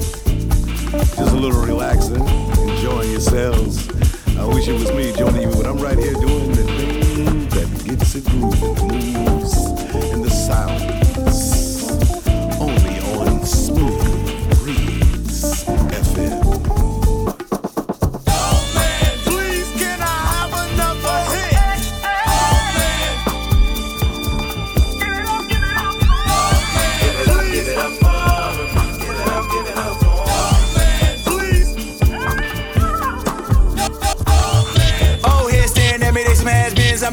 Just 1.16 1.32
a 1.32 1.36
little 1.36 1.62
relaxing, 1.62 2.28
enjoying 2.68 3.12
yourselves. 3.12 3.88
I 4.36 4.46
wish 4.46 4.68
it 4.68 4.74
was 4.74 4.92
me 4.94 5.14
joining 5.14 5.44
you, 5.44 5.52
but 5.56 5.68
I'm 5.68 5.78
right 5.78 6.00
here 6.00 6.14
doing 6.14 6.54
the 6.54 6.64
thing 6.64 7.50
that 7.50 7.86
gets 7.86 8.16
it 8.16 8.26
grooving, 8.26 9.14
moves, 9.14 9.54
and 9.94 10.26
the 10.26 10.32
sounds. 10.32 11.05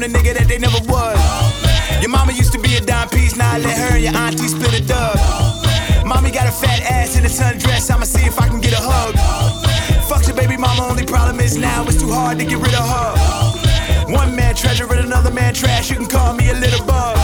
The 0.03 0.09
nigga 0.09 0.35
that 0.35 0.51
they 0.51 0.59
never 0.59 0.83
was. 0.91 1.15
Your 2.03 2.11
mama 2.11 2.35
used 2.35 2.51
to 2.51 2.59
be 2.59 2.75
a 2.75 2.83
dime 2.83 3.07
piece, 3.07 3.39
now 3.39 3.55
I 3.55 3.57
let 3.63 3.71
her 3.79 3.95
and 3.95 4.03
your 4.03 4.11
auntie 4.11 4.51
split 4.51 4.75
a 4.75 4.83
dub. 4.83 5.15
Mommy 6.03 6.27
got 6.27 6.43
a 6.43 6.51
fat 6.51 6.83
ass 6.91 7.15
in 7.15 7.23
a 7.23 7.31
sundress, 7.31 7.87
I'ma 7.87 8.03
see 8.03 8.27
if 8.27 8.35
I 8.35 8.49
can 8.51 8.59
get 8.59 8.75
a 8.75 8.83
hug. 8.83 9.15
Fuck 10.11 10.27
your 10.27 10.35
baby 10.35 10.59
mama, 10.59 10.83
only 10.91 11.05
problem 11.05 11.39
is 11.39 11.55
now 11.55 11.87
it's 11.87 12.03
too 12.03 12.11
hard 12.11 12.37
to 12.39 12.43
get 12.43 12.59
rid 12.59 12.75
of 12.75 12.83
her. 12.83 14.11
One 14.11 14.35
man 14.35 14.55
treasure 14.59 14.91
and 14.91 15.07
another 15.07 15.31
man 15.31 15.53
trash, 15.53 15.89
you 15.89 15.95
can 15.95 16.11
call 16.11 16.35
me 16.35 16.49
a 16.51 16.53
little 16.59 16.83
bug. 16.83 17.15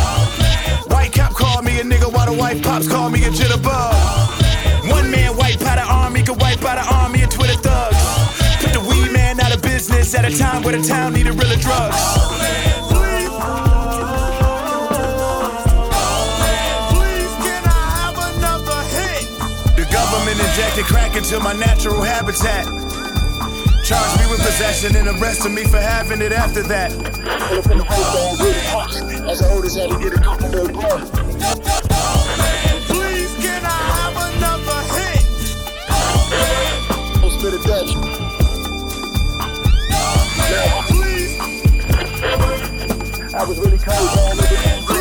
White 0.87 1.11
cop 1.11 1.35
call 1.35 1.61
me 1.61 1.81
a 1.81 1.83
nigga 1.83 2.07
while 2.07 2.31
the 2.31 2.37
white 2.39 2.63
pops 2.63 2.87
call 2.87 3.09
me 3.09 3.27
a 3.27 3.29
jitterbug. 3.29 4.87
One 4.87 5.11
man 5.11 5.35
wipe 5.35 5.59
out 5.67 5.83
an 5.83 5.87
army, 5.91 6.23
could 6.23 6.39
wipe 6.39 6.63
out 6.63 6.79
an 6.79 6.87
army 6.87 7.23
of 7.23 7.29
Twitter 7.29 7.59
thugs. 7.59 7.99
Put 8.63 8.71
the 8.71 8.79
weed 8.87 9.11
man 9.11 9.37
out 9.41 9.53
of 9.53 9.61
business 9.61 10.15
at 10.15 10.23
a 10.23 10.31
time 10.31 10.63
where 10.63 10.79
the 10.79 10.87
town 10.87 11.11
needed 11.11 11.35
realer 11.35 11.59
drugs. 11.59 12.28
Crack 20.83 21.15
into 21.15 21.39
my 21.39 21.53
natural 21.53 22.01
habitat. 22.01 22.65
Charged 23.83 24.19
me 24.19 24.27
with 24.29 24.39
possession 24.39 24.95
and 24.95 25.07
arrested 25.07 25.49
me 25.49 25.63
for 25.65 25.79
having 25.79 26.21
it 26.21 26.31
after 26.31 26.61
that. 26.63 26.91
As 29.27 29.41
oldest 29.41 29.77
had 29.77 29.89
to 29.89 29.97
get 29.99 30.13
a 30.13 30.21
couple 30.21 30.49
more 30.49 30.67
blood. 30.69 31.01
Please 32.87 33.33
can 33.41 33.65
I 33.65 33.81
have 33.97 34.15
another 34.35 34.81
hit? 34.93 35.23
Don't 37.21 37.31
spit 37.31 37.53
it 37.53 37.63
Dutch. 37.63 37.93
Please. 40.87 41.33
I 43.33 43.43
was 43.43 43.57
really 43.59 43.77
cold 43.77 44.19
all 44.19 44.98